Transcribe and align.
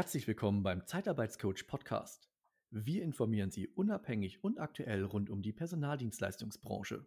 Herzlich 0.00 0.26
willkommen 0.26 0.62
beim 0.62 0.86
Zeitarbeitscoach 0.86 1.66
Podcast. 1.66 2.26
Wir 2.70 3.02
informieren 3.02 3.50
Sie 3.50 3.68
unabhängig 3.68 4.42
und 4.42 4.58
aktuell 4.58 5.04
rund 5.04 5.28
um 5.28 5.42
die 5.42 5.52
Personaldienstleistungsbranche. 5.52 7.04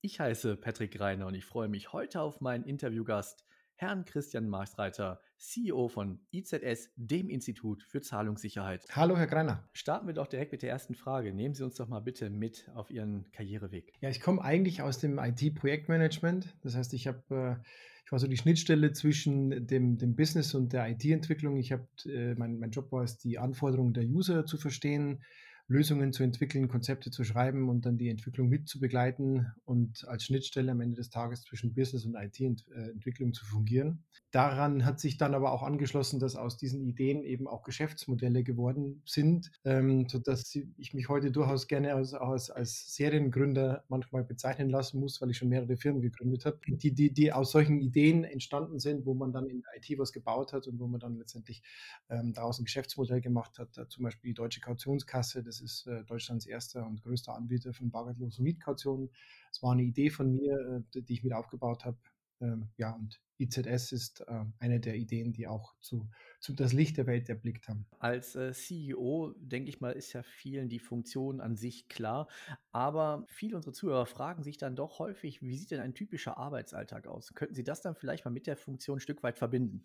Ich 0.00 0.18
heiße 0.18 0.56
Patrick 0.56 0.98
Reiner 0.98 1.28
und 1.28 1.36
ich 1.36 1.44
freue 1.44 1.68
mich 1.68 1.92
heute 1.92 2.20
auf 2.20 2.40
meinen 2.40 2.64
Interviewgast, 2.64 3.46
Herrn 3.76 4.04
Christian 4.04 4.48
Marsreiter, 4.48 5.20
CEO 5.36 5.86
von 5.86 6.26
IZS, 6.32 6.90
dem 6.96 7.30
Institut 7.30 7.84
für 7.84 8.00
Zahlungssicherheit. 8.00 8.84
Hallo, 8.90 9.16
Herr 9.16 9.28
Greiner. 9.28 9.68
Starten 9.72 10.08
wir 10.08 10.14
doch 10.14 10.26
direkt 10.26 10.50
mit 10.50 10.62
der 10.62 10.70
ersten 10.70 10.96
Frage. 10.96 11.32
Nehmen 11.32 11.54
Sie 11.54 11.62
uns 11.62 11.76
doch 11.76 11.86
mal 11.86 12.00
bitte 12.00 12.30
mit 12.30 12.68
auf 12.74 12.90
Ihren 12.90 13.30
Karriereweg. 13.30 13.92
Ja, 14.00 14.08
ich 14.08 14.20
komme 14.20 14.42
eigentlich 14.42 14.82
aus 14.82 14.98
dem 14.98 15.20
IT-Projektmanagement. 15.20 16.52
Das 16.62 16.74
heißt, 16.74 16.94
ich 16.94 17.06
habe 17.06 17.62
äh, 17.62 17.64
ich 18.04 18.12
war 18.12 18.18
so 18.18 18.26
die 18.26 18.36
Schnittstelle 18.36 18.92
zwischen 18.92 19.66
dem, 19.66 19.96
dem 19.96 20.14
Business 20.14 20.54
und 20.54 20.72
der 20.72 20.88
IT-Entwicklung. 20.90 21.56
Ich 21.56 21.72
habe 21.72 21.86
äh, 22.04 22.34
mein, 22.34 22.58
mein 22.58 22.70
Job 22.70 22.92
war 22.92 23.02
es, 23.02 23.16
die 23.16 23.38
Anforderungen 23.38 23.94
der 23.94 24.04
User 24.04 24.44
zu 24.44 24.58
verstehen, 24.58 25.22
Lösungen 25.66 26.12
zu 26.12 26.22
entwickeln, 26.22 26.68
Konzepte 26.68 27.10
zu 27.10 27.24
schreiben 27.24 27.70
und 27.70 27.86
dann 27.86 27.96
die 27.96 28.10
Entwicklung 28.10 28.48
mit 28.48 28.68
zu 28.68 28.78
begleiten 28.80 29.46
und 29.64 30.06
als 30.06 30.24
Schnittstelle 30.24 30.72
am 30.72 30.80
Ende 30.80 30.96
des 30.96 31.08
Tages 31.08 31.42
zwischen 31.42 31.74
Business 31.74 32.04
und 32.04 32.16
IT-Entwicklung 32.16 33.32
zu 33.32 33.46
fungieren. 33.46 34.04
Daran 34.30 34.84
hat 34.84 35.00
sich 35.00 35.16
dann 35.16 35.34
aber 35.34 35.52
auch 35.52 35.62
angeschlossen, 35.62 36.20
dass 36.20 36.36
aus 36.36 36.58
diesen 36.58 36.82
Ideen 36.82 37.22
eben 37.22 37.46
auch 37.46 37.62
Geschäftsmodelle 37.62 38.42
geworden 38.42 39.00
sind, 39.06 39.52
ähm, 39.64 40.06
sodass 40.08 40.54
ich 40.54 40.92
mich 40.92 41.08
heute 41.08 41.30
durchaus 41.30 41.66
gerne 41.66 41.94
als, 41.94 42.12
als, 42.12 42.50
als 42.50 42.94
Seriengründer 42.94 43.84
manchmal 43.88 44.24
bezeichnen 44.24 44.68
lassen 44.68 45.00
muss, 45.00 45.22
weil 45.22 45.30
ich 45.30 45.38
schon 45.38 45.48
mehrere 45.48 45.76
Firmen 45.76 46.02
gegründet 46.02 46.44
habe, 46.44 46.58
die, 46.66 46.92
die, 46.92 47.12
die 47.12 47.32
aus 47.32 47.52
solchen 47.52 47.80
Ideen 47.80 48.24
entstanden 48.24 48.80
sind, 48.80 49.06
wo 49.06 49.14
man 49.14 49.32
dann 49.32 49.46
in 49.46 49.62
IT 49.76 49.98
was 49.98 50.12
gebaut 50.12 50.52
hat 50.52 50.66
und 50.66 50.78
wo 50.78 50.88
man 50.88 51.00
dann 51.00 51.16
letztendlich 51.16 51.62
ähm, 52.10 52.34
daraus 52.34 52.58
ein 52.58 52.64
Geschäftsmodell 52.64 53.20
gemacht 53.20 53.58
hat. 53.58 53.74
Zum 53.88 54.04
Beispiel 54.04 54.30
die 54.30 54.34
Deutsche 54.34 54.60
Kautionskasse, 54.60 55.42
das 55.42 55.53
das 55.54 55.60
ist 55.60 55.86
äh, 55.86 56.02
Deutschlands 56.04 56.46
erster 56.46 56.84
und 56.84 57.02
größter 57.02 57.34
Anbieter 57.34 57.72
von 57.72 57.90
bargeldlosen 57.90 58.42
Mietkautionen. 58.42 59.10
Es 59.52 59.62
war 59.62 59.72
eine 59.72 59.82
Idee 59.82 60.10
von 60.10 60.34
mir, 60.34 60.84
äh, 60.94 61.02
die 61.02 61.12
ich 61.12 61.22
mit 61.22 61.32
aufgebaut 61.32 61.84
habe. 61.84 61.98
Ähm, 62.40 62.70
ja, 62.76 62.92
und 62.92 63.20
IZS 63.38 63.92
ist 63.92 64.20
äh, 64.22 64.44
eine 64.58 64.80
der 64.80 64.96
Ideen, 64.96 65.32
die 65.32 65.46
auch 65.46 65.74
zu, 65.80 66.08
zu 66.40 66.52
das 66.52 66.72
Licht 66.72 66.96
der 66.96 67.06
Welt 67.06 67.28
erblickt 67.28 67.68
haben. 67.68 67.86
Als 68.00 68.34
äh, 68.34 68.52
CEO, 68.52 69.34
denke 69.38 69.68
ich 69.68 69.80
mal, 69.80 69.92
ist 69.92 70.12
ja 70.12 70.24
vielen 70.24 70.68
die 70.68 70.80
Funktion 70.80 71.40
an 71.40 71.56
sich 71.56 71.88
klar. 71.88 72.28
Aber 72.72 73.24
viele 73.28 73.54
unserer 73.54 73.72
Zuhörer 73.72 74.06
fragen 74.06 74.42
sich 74.42 74.58
dann 74.58 74.74
doch 74.74 74.98
häufig, 74.98 75.40
wie 75.42 75.56
sieht 75.56 75.70
denn 75.70 75.80
ein 75.80 75.94
typischer 75.94 76.36
Arbeitsalltag 76.36 77.06
aus? 77.06 77.32
Könnten 77.34 77.54
Sie 77.54 77.64
das 77.64 77.80
dann 77.80 77.94
vielleicht 77.94 78.24
mal 78.24 78.32
mit 78.32 78.48
der 78.48 78.56
Funktion 78.56 78.96
ein 78.96 79.00
Stück 79.00 79.22
weit 79.22 79.38
verbinden? 79.38 79.84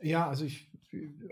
Ja, 0.00 0.28
also 0.28 0.44
ich 0.44 0.70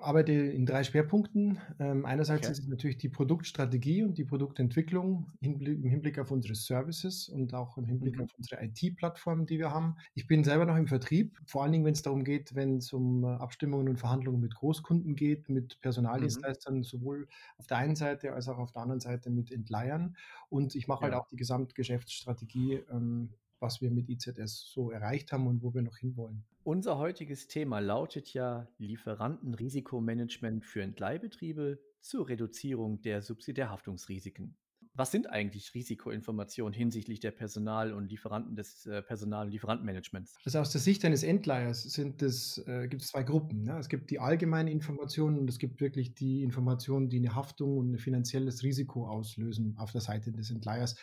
arbeite 0.00 0.32
in 0.32 0.66
drei 0.66 0.84
Schwerpunkten. 0.84 1.60
Ähm, 1.78 2.04
einerseits 2.04 2.46
okay. 2.46 2.52
ist 2.52 2.58
es 2.60 2.68
natürlich 2.68 2.98
die 2.98 3.08
Produktstrategie 3.08 4.02
und 4.02 4.18
die 4.18 4.24
Produktentwicklung 4.24 5.30
im 5.40 5.84
Hinblick 5.84 6.18
auf 6.18 6.30
unsere 6.30 6.54
Services 6.54 7.28
und 7.28 7.54
auch 7.54 7.76
im 7.78 7.84
Hinblick 7.84 8.16
mhm. 8.16 8.24
auf 8.24 8.30
unsere 8.36 8.62
IT-Plattform, 8.64 9.46
die 9.46 9.58
wir 9.58 9.70
haben. 9.70 9.96
Ich 10.14 10.26
bin 10.26 10.44
selber 10.44 10.66
noch 10.66 10.76
im 10.76 10.86
Vertrieb, 10.86 11.38
vor 11.46 11.62
allen 11.62 11.72
Dingen, 11.72 11.84
wenn 11.84 11.92
es 11.92 12.02
darum 12.02 12.24
geht, 12.24 12.54
wenn 12.54 12.78
es 12.78 12.92
um 12.92 13.24
äh, 13.24 13.28
Abstimmungen 13.28 13.88
und 13.88 13.98
Verhandlungen 13.98 14.40
mit 14.40 14.54
Großkunden 14.54 15.14
geht, 15.14 15.48
mit 15.48 15.80
Personaldienstleistern, 15.80 16.78
mhm. 16.78 16.84
sowohl 16.84 17.28
auf 17.58 17.66
der 17.66 17.78
einen 17.78 17.96
Seite 17.96 18.32
als 18.32 18.48
auch 18.48 18.58
auf 18.58 18.72
der 18.72 18.82
anderen 18.82 19.00
Seite 19.00 19.30
mit 19.30 19.50
Entleihern. 19.50 20.16
Und 20.48 20.74
ich 20.74 20.88
mache 20.88 21.02
halt 21.02 21.12
ja. 21.12 21.18
halt 21.18 21.26
auch 21.26 21.28
die 21.28 21.36
Gesamtgeschäftsstrategie 21.36 22.82
ähm, 22.90 23.30
was 23.62 23.80
wir 23.80 23.90
mit 23.90 24.08
IZS 24.08 24.70
so 24.72 24.90
erreicht 24.90 25.32
haben 25.32 25.46
und 25.46 25.62
wo 25.62 25.72
wir 25.72 25.82
noch 25.82 25.96
hinwollen. 25.96 26.44
Unser 26.64 26.98
heutiges 26.98 27.48
Thema 27.48 27.78
lautet 27.78 28.34
ja 28.34 28.68
Lieferantenrisikomanagement 28.78 30.66
für 30.66 30.82
Entleihbetriebe 30.82 31.80
zur 32.00 32.28
Reduzierung 32.28 33.00
der 33.00 33.22
Subsidiärhaftungsrisiken. 33.22 34.56
Was 34.94 35.10
sind 35.10 35.30
eigentlich 35.30 35.72
Risikoinformationen 35.74 36.74
hinsichtlich 36.74 37.18
der 37.18 37.30
Personal- 37.30 37.94
und 37.94 38.10
Lieferanten 38.10 38.56
des 38.56 38.84
äh, 38.84 39.00
Personal- 39.00 39.46
und 39.46 39.52
Lieferantenmanagements? 39.52 40.34
Also 40.44 40.58
aus 40.58 40.70
der 40.70 40.82
Sicht 40.82 41.02
eines 41.06 41.22
Endleihers 41.22 41.84
sind 41.84 42.20
äh, 42.22 42.88
gibt 42.88 43.00
es 43.00 43.08
zwei 43.08 43.22
Gruppen. 43.22 43.62
Ne? 43.62 43.78
Es 43.78 43.88
gibt 43.88 44.10
die 44.10 44.18
allgemeinen 44.18 44.68
Informationen 44.68 45.38
und 45.38 45.48
es 45.48 45.58
gibt 45.58 45.80
wirklich 45.80 46.14
die 46.14 46.42
Informationen, 46.42 47.08
die 47.08 47.16
eine 47.16 47.34
Haftung 47.34 47.78
und 47.78 47.92
ein 47.92 47.98
finanzielles 47.98 48.62
Risiko 48.62 49.08
auslösen 49.08 49.76
auf 49.78 49.92
der 49.92 50.02
Seite 50.02 50.30
des 50.30 50.50
Entleihers. 50.50 50.96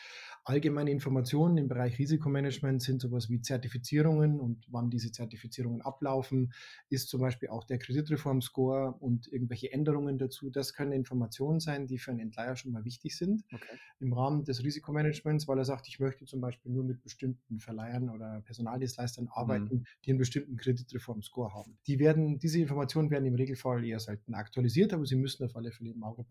Allgemeine 0.46 0.92
Informationen 0.92 1.58
im 1.58 1.68
Bereich 1.68 2.00
Risikomanagement 2.00 2.82
sind 2.82 3.02
sowas 3.02 3.30
wie 3.30 3.42
Zertifizierungen 3.42 4.40
und 4.40 4.66
wann 4.70 4.90
diese 4.90 5.12
Zertifizierungen 5.12 5.82
ablaufen, 5.82 6.54
ist 6.90 7.10
zum 7.10 7.22
Beispiel 7.22 7.50
auch 7.50 7.64
der 7.64 7.80
Kreditreform-Score 7.80 8.94
und 9.00 9.32
irgendwelche 9.32 9.72
Änderungen 9.72 10.18
dazu. 10.18 10.50
Das 10.50 10.74
können 10.74 10.92
Informationen 10.92 11.60
sein, 11.60 11.88
die 11.88 11.98
für 11.98 12.12
einen 12.12 12.20
Entleiher 12.20 12.56
schon 12.56 12.72
mal 12.72 12.86
wichtig 12.86 13.18
sind. 13.18 13.44
Okay 13.54 13.78
im 14.00 14.14
Rahmen 14.14 14.46
des 14.46 14.64
Risikomanagements, 14.64 15.48
weil 15.48 15.58
er 15.58 15.66
sagt, 15.66 15.88
ich 15.88 16.00
möchte 16.00 16.26
zum 16.26 16.40
Beispiel 16.40 16.72
nur 16.72 16.84
mit 16.84 17.04
bestimmten 17.04 17.60
Verleihern 17.60 18.10
oder 18.10 18.42
Personaldienstleistern 18.46 19.28
arbeiten, 19.28 19.76
mhm. 19.76 19.86
die 20.06 20.12
einen 20.12 20.20
bestimmten 20.20 20.56
Kreditreform-Score 20.56 21.54
haben. 21.54 21.78
Die 21.88 22.00
werden, 22.00 22.40
diese 22.40 22.60
Informationen 22.60 23.12
werden 23.12 23.26
im 23.26 23.36
Regelfall 23.36 23.84
eher 23.84 24.00
selten 24.00 24.34
aktualisiert, 24.34 24.94
aber 24.94 25.06
sie 25.06 25.16
müssen 25.16 25.44
auf 25.44 25.56
alle 25.56 25.72
Fälle 25.72 25.92
im 25.92 26.04
Auge 26.04 26.26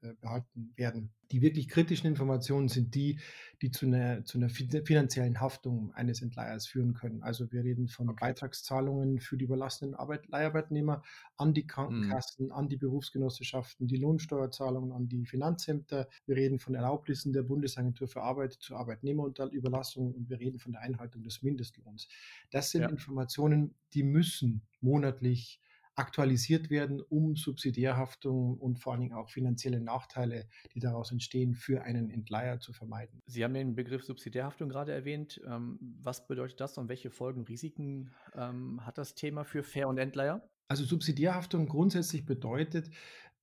äh, 0.00 0.14
behalten 0.20 0.72
werden. 0.76 1.10
Die 1.30 1.42
wirklich 1.42 1.68
kritischen 1.68 2.06
Informationen 2.06 2.68
sind 2.68 2.94
die, 2.94 3.20
die 3.62 3.70
zu 3.70 3.86
einer, 3.86 4.24
zu 4.24 4.38
einer 4.38 4.48
finanziellen 4.48 5.40
Haftung 5.40 5.92
eines 5.94 6.22
Entleihers 6.22 6.66
führen 6.66 6.94
können. 6.94 7.22
Also 7.22 7.50
wir 7.52 7.64
reden 7.64 7.88
von 7.88 8.08
okay. 8.08 8.26
Beitragszahlungen 8.26 9.20
für 9.20 9.36
die 9.36 9.44
überlassenen 9.44 9.94
Arbeit, 9.94 10.28
Leiharbeitnehmer 10.28 11.02
an 11.36 11.54
die 11.54 11.66
Krankenkassen, 11.66 12.46
mhm. 12.46 12.52
an 12.52 12.68
die 12.68 12.76
Berufsgenossenschaften, 12.76 13.86
die 13.86 13.96
Lohnsteuerzahlungen 13.96 14.92
an 14.92 15.08
die 15.08 15.24
Finanzämter. 15.26 16.08
Wir 16.26 16.36
reden 16.36 16.58
von 16.58 16.74
Erlaubnissen 16.74 17.00
Erlaubnissen 17.10 17.32
der 17.32 17.42
Bundesagentur 17.42 18.08
für 18.08 18.22
Arbeit 18.22 18.52
zur 18.54 18.78
Arbeitnehmerüberlassung 18.78 20.12
und 20.14 20.28
wir 20.28 20.38
reden 20.38 20.58
von 20.58 20.72
der 20.72 20.82
Einhaltung 20.82 21.22
des 21.22 21.42
Mindestlohns. 21.42 22.08
Das 22.50 22.70
sind 22.70 22.82
ja. 22.82 22.88
Informationen, 22.88 23.74
die 23.94 24.02
müssen 24.02 24.62
monatlich 24.80 25.60
aktualisiert 26.00 26.70
werden, 26.70 27.00
um 27.00 27.36
Subsidiärhaftung 27.36 28.58
und 28.58 28.80
vor 28.80 28.92
allen 28.92 29.02
Dingen 29.02 29.14
auch 29.14 29.30
finanzielle 29.30 29.80
Nachteile, 29.80 30.48
die 30.74 30.80
daraus 30.80 31.12
entstehen, 31.12 31.54
für 31.54 31.82
einen 31.82 32.10
Entleiher 32.10 32.58
zu 32.58 32.72
vermeiden. 32.72 33.20
Sie 33.26 33.44
haben 33.44 33.54
den 33.54 33.74
Begriff 33.74 34.04
Subsidiärhaftung 34.04 34.68
gerade 34.68 34.92
erwähnt. 34.92 35.40
Ähm, 35.46 35.78
was 36.02 36.26
bedeutet 36.26 36.60
das 36.60 36.78
und 36.78 36.88
welche 36.88 37.10
Folgen, 37.10 37.42
Risiken 37.42 38.10
ähm, 38.34 38.84
hat 38.84 38.98
das 38.98 39.14
Thema 39.14 39.44
für 39.44 39.62
Fair- 39.62 39.88
und 39.88 39.98
Entleiher? 39.98 40.42
Also 40.68 40.84
Subsidiärhaftung 40.84 41.66
grundsätzlich 41.66 42.24
bedeutet, 42.24 42.90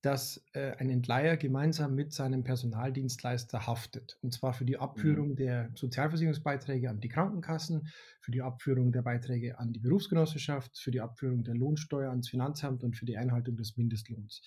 dass 0.02 0.44
äh, 0.52 0.72
ein 0.76 0.90
Entleiher 0.90 1.36
gemeinsam 1.36 1.94
mit 1.94 2.12
seinem 2.12 2.44
Personaldienstleister 2.44 3.66
haftet. 3.66 4.16
Und 4.22 4.32
zwar 4.32 4.52
für 4.52 4.64
die 4.64 4.78
Abführung 4.78 5.30
mhm. 5.30 5.36
der 5.36 5.70
Sozialversicherungsbeiträge 5.74 6.88
an 6.88 7.00
die 7.00 7.08
Krankenkassen, 7.08 7.88
für 8.20 8.30
die 8.30 8.42
Abführung 8.42 8.92
der 8.92 9.02
Beiträge 9.02 9.58
an 9.58 9.72
die 9.72 9.80
Berufsgenossenschaft, 9.80 10.78
für 10.78 10.92
die 10.92 11.00
Abführung 11.00 11.42
der 11.42 11.54
Lohnsteuer 11.54 12.10
ans 12.10 12.28
Finanzamt 12.28 12.84
und 12.84 12.96
für 12.96 13.06
die 13.06 13.16
Einhaltung 13.16 13.56
des 13.56 13.76
Mindestlohns. 13.76 14.42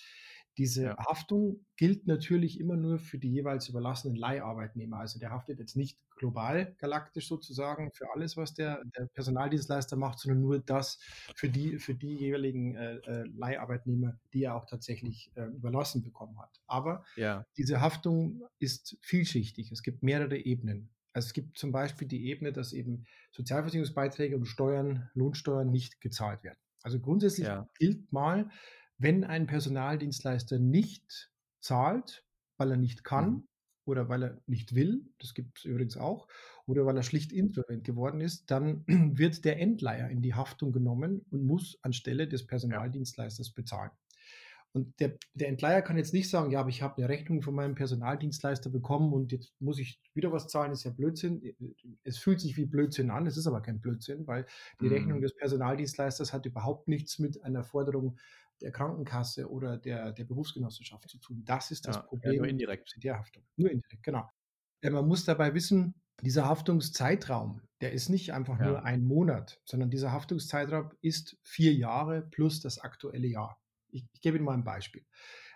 Diese 0.57 0.83
ja. 0.83 0.97
Haftung 0.97 1.65
gilt 1.77 2.07
natürlich 2.07 2.59
immer 2.59 2.75
nur 2.75 2.99
für 2.99 3.17
die 3.17 3.31
jeweils 3.31 3.69
überlassenen 3.69 4.15
Leiharbeitnehmer. 4.15 4.97
Also 4.97 5.17
der 5.17 5.31
haftet 5.31 5.59
jetzt 5.59 5.75
nicht 5.75 5.97
global, 6.15 6.75
galaktisch 6.77 7.27
sozusagen 7.27 7.91
für 7.93 8.11
alles, 8.13 8.37
was 8.37 8.53
der, 8.53 8.83
der 8.97 9.07
Personaldienstleister 9.07 9.95
macht, 9.95 10.19
sondern 10.19 10.41
nur 10.41 10.59
das 10.59 10.99
für 11.35 11.49
die, 11.49 11.79
für 11.79 11.95
die 11.95 12.15
jeweiligen 12.15 12.75
äh, 12.75 12.95
äh, 12.97 13.23
Leiharbeitnehmer, 13.33 14.19
die 14.33 14.43
er 14.43 14.55
auch 14.55 14.65
tatsächlich 14.65 15.31
äh, 15.35 15.45
überlassen 15.45 16.03
bekommen 16.03 16.37
hat. 16.39 16.61
Aber 16.67 17.05
ja. 17.15 17.45
diese 17.57 17.81
Haftung 17.81 18.43
ist 18.59 18.97
vielschichtig. 19.01 19.71
Es 19.71 19.83
gibt 19.83 20.03
mehrere 20.03 20.37
Ebenen. 20.37 20.89
Also 21.13 21.27
es 21.27 21.33
gibt 21.33 21.57
zum 21.57 21.71
Beispiel 21.71 22.07
die 22.07 22.27
Ebene, 22.27 22.53
dass 22.53 22.73
eben 22.73 23.05
Sozialversicherungsbeiträge 23.31 24.35
und 24.35 24.45
Steuern, 24.45 25.09
Lohnsteuern 25.13 25.69
nicht 25.69 26.01
gezahlt 26.01 26.43
werden. 26.43 26.57
Also 26.83 26.99
grundsätzlich 26.99 27.47
ja. 27.47 27.67
gilt 27.77 28.11
mal, 28.11 28.49
wenn 29.01 29.23
ein 29.23 29.47
Personaldienstleister 29.47 30.59
nicht 30.59 31.31
zahlt, 31.59 32.23
weil 32.57 32.71
er 32.71 32.77
nicht 32.77 33.03
kann 33.03 33.29
mhm. 33.29 33.47
oder 33.85 34.09
weil 34.09 34.23
er 34.23 34.41
nicht 34.45 34.75
will, 34.75 35.05
das 35.19 35.33
gibt 35.33 35.59
es 35.59 35.65
übrigens 35.65 35.97
auch, 35.97 36.27
oder 36.65 36.85
weil 36.85 36.97
er 36.97 37.03
schlicht 37.03 37.31
insolvent 37.31 37.83
geworden 37.83 38.21
ist, 38.21 38.49
dann 38.51 38.83
wird 38.87 39.43
der 39.45 39.59
Endleiher 39.59 40.09
in 40.09 40.21
die 40.21 40.33
Haftung 40.33 40.71
genommen 40.71 41.25
und 41.31 41.45
muss 41.45 41.79
anstelle 41.81 42.27
des 42.27 42.45
Personaldienstleisters 42.45 43.51
bezahlen. 43.51 43.91
Und 44.73 44.97
der, 45.01 45.17
der 45.33 45.49
Entleiher 45.49 45.81
kann 45.81 45.97
jetzt 45.97 46.13
nicht 46.13 46.29
sagen, 46.29 46.51
ja, 46.51 46.61
aber 46.61 46.69
ich 46.69 46.81
habe 46.81 46.97
eine 46.97 47.09
Rechnung 47.09 47.41
von 47.41 47.53
meinem 47.53 47.75
Personaldienstleister 47.75 48.69
bekommen 48.69 49.11
und 49.11 49.33
jetzt 49.33 49.53
muss 49.59 49.79
ich 49.79 49.99
wieder 50.13 50.31
was 50.31 50.47
zahlen, 50.47 50.71
ist 50.71 50.85
ja 50.85 50.91
Blödsinn. 50.91 51.41
Es 52.03 52.17
fühlt 52.17 52.39
sich 52.39 52.55
wie 52.55 52.65
Blödsinn 52.65 53.09
an, 53.09 53.27
es 53.27 53.35
ist 53.35 53.47
aber 53.47 53.61
kein 53.61 53.81
Blödsinn, 53.81 54.27
weil 54.27 54.45
die 54.79 54.85
mhm. 54.85 54.93
Rechnung 54.93 55.21
des 55.21 55.35
Personaldienstleisters 55.35 56.31
hat 56.31 56.45
überhaupt 56.45 56.87
nichts 56.87 57.19
mit 57.19 57.43
einer 57.43 57.65
Forderung 57.65 58.17
der 58.61 58.71
Krankenkasse 58.71 59.49
oder 59.49 59.77
der, 59.77 60.11
der 60.11 60.23
Berufsgenossenschaft 60.25 61.09
zu 61.09 61.17
tun. 61.19 61.43
Das 61.45 61.71
ist 61.71 61.87
das 61.87 61.97
ja, 61.97 62.01
Problem. 62.03 62.33
Ja, 62.33 62.39
nur 62.39 62.47
indirekt. 62.47 62.95
Der 63.03 63.17
Haftung. 63.17 63.43
Nur 63.55 63.71
indirekt, 63.71 64.03
genau. 64.03 64.29
Man 64.83 65.07
muss 65.07 65.25
dabei 65.25 65.53
wissen, 65.53 65.95
dieser 66.21 66.47
Haftungszeitraum, 66.47 67.61
der 67.81 67.93
ist 67.93 68.09
nicht 68.09 68.33
einfach 68.33 68.59
ja. 68.59 68.67
nur 68.67 68.83
ein 68.83 69.03
Monat, 69.03 69.59
sondern 69.65 69.89
dieser 69.89 70.11
Haftungszeitraum 70.11 70.91
ist 71.01 71.37
vier 71.43 71.73
Jahre 71.73 72.21
plus 72.21 72.61
das 72.61 72.79
aktuelle 72.79 73.27
Jahr. 73.27 73.59
Ich, 73.89 74.05
ich 74.13 74.21
gebe 74.21 74.37
Ihnen 74.37 74.45
mal 74.45 74.53
ein 74.53 74.63
Beispiel. 74.63 75.05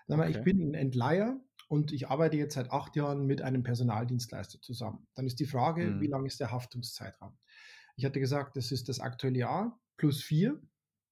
Okay. 0.07 0.31
Ich 0.31 0.41
bin 0.43 0.61
ein 0.61 0.73
Entleiher 0.73 1.39
und 1.67 1.91
ich 1.91 2.09
arbeite 2.09 2.37
jetzt 2.37 2.55
seit 2.55 2.71
acht 2.71 2.95
Jahren 2.95 3.25
mit 3.25 3.41
einem 3.41 3.63
Personaldienstleister 3.63 4.61
zusammen. 4.61 5.07
Dann 5.15 5.25
ist 5.25 5.39
die 5.39 5.45
Frage, 5.45 5.87
mhm. 5.87 6.01
wie 6.01 6.07
lang 6.07 6.25
ist 6.25 6.39
der 6.39 6.51
Haftungszeitraum? 6.51 7.37
Ich 7.95 8.05
hatte 8.05 8.19
gesagt, 8.19 8.55
das 8.57 8.71
ist 8.71 8.89
das 8.89 8.99
aktuelle 8.99 9.39
Jahr 9.39 9.79
plus 9.97 10.21
vier. 10.21 10.61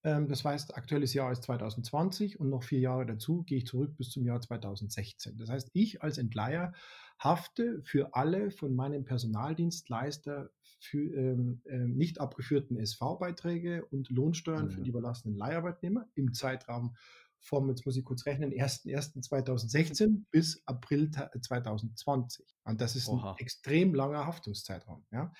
Ähm, 0.03 0.27
das 0.27 0.43
heißt, 0.43 0.75
aktuelles 0.75 1.13
Jahr 1.13 1.31
ist 1.31 1.43
2020 1.43 2.39
und 2.39 2.49
noch 2.49 2.63
vier 2.63 2.79
Jahre 2.79 3.05
dazu 3.05 3.43
gehe 3.43 3.59
ich 3.59 3.67
zurück 3.67 3.95
bis 3.97 4.09
zum 4.09 4.25
Jahr 4.25 4.41
2016. 4.41 5.37
Das 5.37 5.49
heißt, 5.49 5.69
ich 5.73 6.01
als 6.01 6.17
Entleiher 6.17 6.73
hafte 7.19 7.81
für 7.83 8.15
alle 8.15 8.51
von 8.51 8.75
meinem 8.75 9.05
Personaldienstleister 9.05 10.49
für 10.79 11.13
ähm, 11.15 11.61
äh, 11.65 11.77
nicht 11.77 12.19
abgeführten 12.19 12.75
SV-Beiträge 12.77 13.85
und 13.85 14.09
Lohnsteuern 14.09 14.65
mhm. 14.65 14.71
für 14.71 14.81
die 14.81 14.89
überlassenen 14.89 15.37
Leiharbeitnehmer 15.37 16.05
im 16.15 16.33
Zeitraum 16.33 16.95
vom, 17.39 17.69
jetzt 17.69 17.85
muss 17.85 17.97
ich 17.97 18.05
kurz 18.05 18.25
rechnen, 18.25 18.51
1.1.2016 18.51 20.23
bis 20.31 20.65
April 20.65 21.11
2020. 21.11 22.45
Und 22.63 22.79
das 22.79 22.95
ist 22.95 23.09
Oha. 23.09 23.31
ein 23.31 23.37
extrem 23.37 23.93
langer 23.93 24.25
Haftungszeitraum. 24.25 25.05
Ja. 25.11 25.33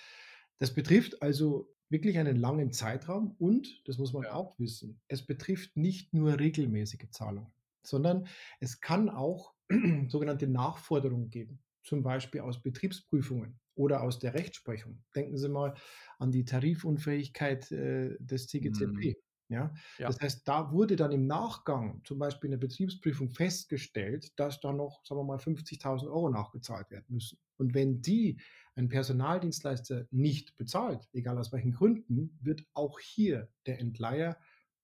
Das 0.60 0.74
betrifft 0.74 1.22
also 1.22 1.74
wirklich 1.94 2.18
einen 2.18 2.36
langen 2.36 2.74
Zeitraum 2.74 3.36
und, 3.40 3.88
das 3.88 3.98
muss 3.98 4.12
man 4.12 4.24
ja. 4.24 4.34
auch 4.34 4.60
wissen, 4.60 5.00
es 5.08 5.26
betrifft 5.26 5.78
nicht 5.78 6.14
nur 6.14 6.40
regelmäßige 6.40 7.10
Zahlungen, 7.12 7.54
sondern 7.84 8.28
es 8.60 8.82
kann 8.82 9.10
auch 9.10 9.54
sogenannte 10.10 10.48
Nachforderungen 10.48 11.30
geben, 11.30 11.64
zum 11.84 12.04
Beispiel 12.04 12.42
aus 12.42 12.62
Betriebsprüfungen 12.62 13.60
oder 13.76 14.02
aus 14.02 14.20
der 14.20 14.34
Rechtsprechung. 14.34 15.04
Denken 15.16 15.38
Sie 15.38 15.48
mal 15.48 15.76
an 16.20 16.32
die 16.32 16.46
Tarifunfähigkeit 16.46 17.72
äh, 17.72 18.18
des 18.20 18.48
CGCP. 18.48 19.10
Mhm. 19.10 19.16
Ja? 19.50 19.74
ja? 20.00 20.08
Das 20.08 20.20
heißt, 20.20 20.48
da 20.48 20.72
wurde 20.72 20.96
dann 20.96 21.12
im 21.12 21.28
Nachgang, 21.28 22.02
zum 22.06 22.18
Beispiel 22.20 22.48
in 22.48 22.60
der 22.60 22.68
Betriebsprüfung, 22.68 23.30
festgestellt, 23.30 24.32
dass 24.38 24.60
da 24.60 24.74
noch, 24.74 25.06
sagen 25.06 25.20
wir 25.20 25.26
mal, 25.26 25.38
50.000 25.38 26.08
Euro 26.08 26.30
nachgezahlt 26.30 26.90
werden 26.90 27.06
müssen. 27.10 27.38
Und 27.58 27.74
wenn 27.74 28.02
die 28.02 28.40
ein 28.76 28.90
Personaldienstleister 28.90 30.08
nicht 30.12 30.56
bezahlt, 30.58 31.08
egal 31.14 31.38
aus 31.38 31.52
welchen 31.52 31.74
Gründen, 31.74 32.38
wird 32.42 32.66
auch 32.74 33.00
hier 33.00 33.50
der 33.66 33.80
Entleiher 33.80 34.38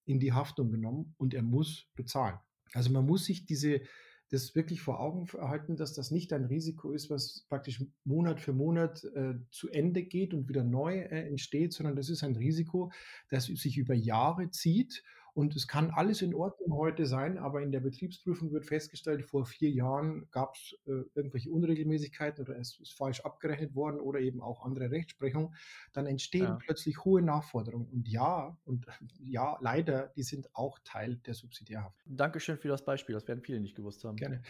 in 0.05 0.19
die 0.19 0.33
Haftung 0.33 0.71
genommen 0.71 1.15
und 1.17 1.33
er 1.33 1.43
muss 1.43 1.87
bezahlen. 1.95 2.37
Also 2.73 2.91
man 2.91 3.05
muss 3.05 3.25
sich 3.25 3.45
diese 3.45 3.81
das 4.31 4.53
wirklich 4.55 4.81
vor 4.81 4.99
Augen 4.99 5.27
halten, 5.31 5.75
dass 5.75 5.93
das 5.93 6.11
nicht 6.11 6.31
ein 6.33 6.45
Risiko 6.45 6.91
ist, 6.91 7.09
was 7.09 7.45
praktisch 7.49 7.83
Monat 8.03 8.39
für 8.39 8.53
Monat 8.53 9.03
äh, 9.15 9.35
zu 9.49 9.69
Ende 9.69 10.03
geht 10.03 10.33
und 10.33 10.47
wieder 10.47 10.63
neu 10.63 10.99
äh, 10.99 11.27
entsteht, 11.27 11.73
sondern 11.73 11.95
das 11.95 12.09
ist 12.09 12.23
ein 12.23 12.35
Risiko, 12.35 12.91
das 13.29 13.45
sich 13.45 13.77
über 13.77 13.95
Jahre 13.95 14.51
zieht 14.51 15.03
und 15.33 15.55
es 15.55 15.67
kann 15.67 15.91
alles 15.91 16.21
in 16.21 16.33
Ordnung 16.33 16.73
heute 16.73 17.05
sein, 17.05 17.37
aber 17.37 17.61
in 17.61 17.71
der 17.71 17.79
Betriebsprüfung 17.79 18.51
wird 18.51 18.65
festgestellt, 18.65 19.25
vor 19.25 19.45
vier 19.45 19.69
Jahren 19.69 20.27
gab 20.31 20.55
es 20.55 20.75
äh, 20.85 21.03
irgendwelche 21.15 21.51
Unregelmäßigkeiten 21.51 22.45
oder 22.45 22.57
es 22.57 22.79
ist 22.79 22.93
falsch 22.93 23.21
abgerechnet 23.21 23.75
worden 23.75 23.99
oder 23.99 24.19
eben 24.19 24.41
auch 24.41 24.65
andere 24.65 24.91
Rechtsprechung. 24.91 25.53
Dann 25.93 26.05
entstehen 26.05 26.43
ja. 26.43 26.59
plötzlich 26.59 27.03
hohe 27.05 27.21
Nachforderungen. 27.21 27.87
Und 27.87 28.07
ja, 28.07 28.57
und 28.65 28.85
ja, 29.19 29.57
leider, 29.61 30.11
die 30.15 30.23
sind 30.23 30.53
auch 30.55 30.79
Teil 30.83 31.17
der 31.17 31.33
Subsidiärhaft. 31.33 31.99
Dankeschön 32.05 32.57
für 32.57 32.67
das 32.67 32.83
Beispiel, 32.83 33.13
das 33.13 33.27
werden 33.27 33.41
viele 33.41 33.59
nicht 33.59 33.75
gewusst 33.75 34.03
haben. 34.03 34.15
Gerne. 34.15 34.41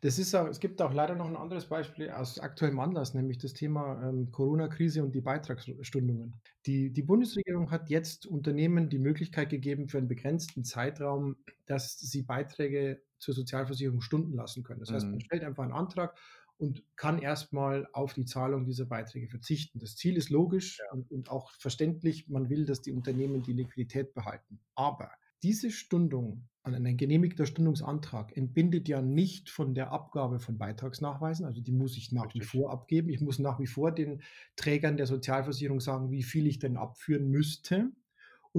Das 0.00 0.18
ist 0.18 0.34
es 0.34 0.60
gibt 0.60 0.80
auch 0.82 0.92
leider 0.92 1.14
noch 1.14 1.26
ein 1.26 1.36
anderes 1.36 1.66
Beispiel 1.66 2.10
aus 2.10 2.38
aktuellem 2.38 2.78
Anlass, 2.80 3.14
nämlich 3.14 3.38
das 3.38 3.54
Thema 3.54 4.08
ähm, 4.08 4.30
Corona-Krise 4.30 5.02
und 5.02 5.14
die 5.14 5.20
Beitragsstundungen. 5.20 6.34
Die, 6.66 6.90
die 6.92 7.02
Bundesregierung 7.02 7.70
hat 7.70 7.88
jetzt 7.88 8.26
Unternehmen 8.26 8.88
die 8.88 8.98
Möglichkeit 8.98 9.50
gegeben, 9.50 9.88
für 9.88 9.98
einen 9.98 10.08
begrenzten 10.28 10.64
Zeitraum, 10.64 11.36
dass 11.66 11.98
sie 11.98 12.22
Beiträge 12.22 13.02
zur 13.18 13.34
Sozialversicherung 13.34 14.02
stunden 14.02 14.34
lassen 14.34 14.62
können. 14.62 14.80
Das 14.80 14.92
heißt, 14.92 15.06
man 15.06 15.16
mhm. 15.16 15.20
stellt 15.20 15.42
einfach 15.42 15.64
einen 15.64 15.72
Antrag 15.72 16.16
und 16.58 16.82
kann 16.96 17.18
erstmal 17.18 17.88
auf 17.92 18.12
die 18.12 18.26
Zahlung 18.26 18.66
dieser 18.66 18.84
Beiträge 18.84 19.28
verzichten. 19.28 19.78
Das 19.78 19.96
Ziel 19.96 20.16
ist 20.16 20.28
logisch 20.28 20.78
ja. 20.78 20.92
und, 20.92 21.10
und, 21.10 21.30
auch 21.30 21.50
verständlich. 21.52 22.28
Man 22.28 22.50
will, 22.50 22.66
dass 22.66 22.82
die 22.82 22.92
Unternehmen 22.92 23.42
die 23.42 23.52
Liquidität 23.54 24.12
behalten. 24.12 24.60
Aber 24.74 25.10
diese 25.42 25.70
Stundung 25.70 26.48
ein 26.64 26.98
genehmigter 26.98 27.46
Stundungsantrag 27.46 28.36
entbindet 28.36 28.88
ja 28.88 29.00
nicht 29.00 29.48
von 29.48 29.74
der 29.74 29.90
Abgabe 29.90 30.38
von 30.38 30.58
Beitragsnachweisen, 30.58 31.46
also 31.46 31.62
die 31.62 31.72
muss 31.72 31.96
ich 31.96 32.12
nach 32.12 32.26
Richtig. 32.26 32.42
wie 32.42 32.46
vor 32.46 32.70
abgeben. 32.70 33.08
Ich 33.08 33.22
muss 33.22 33.38
nach 33.38 33.58
wie 33.58 33.66
vor 33.66 33.90
den 33.90 34.20
Trägern 34.54 34.98
der 34.98 35.06
Sozialversicherung 35.06 35.80
sagen, 35.80 36.10
wie 36.10 36.22
viel 36.22 36.46
ich 36.46 36.58
denn 36.58 36.76
abführen 36.76 37.30
müsste. 37.30 37.90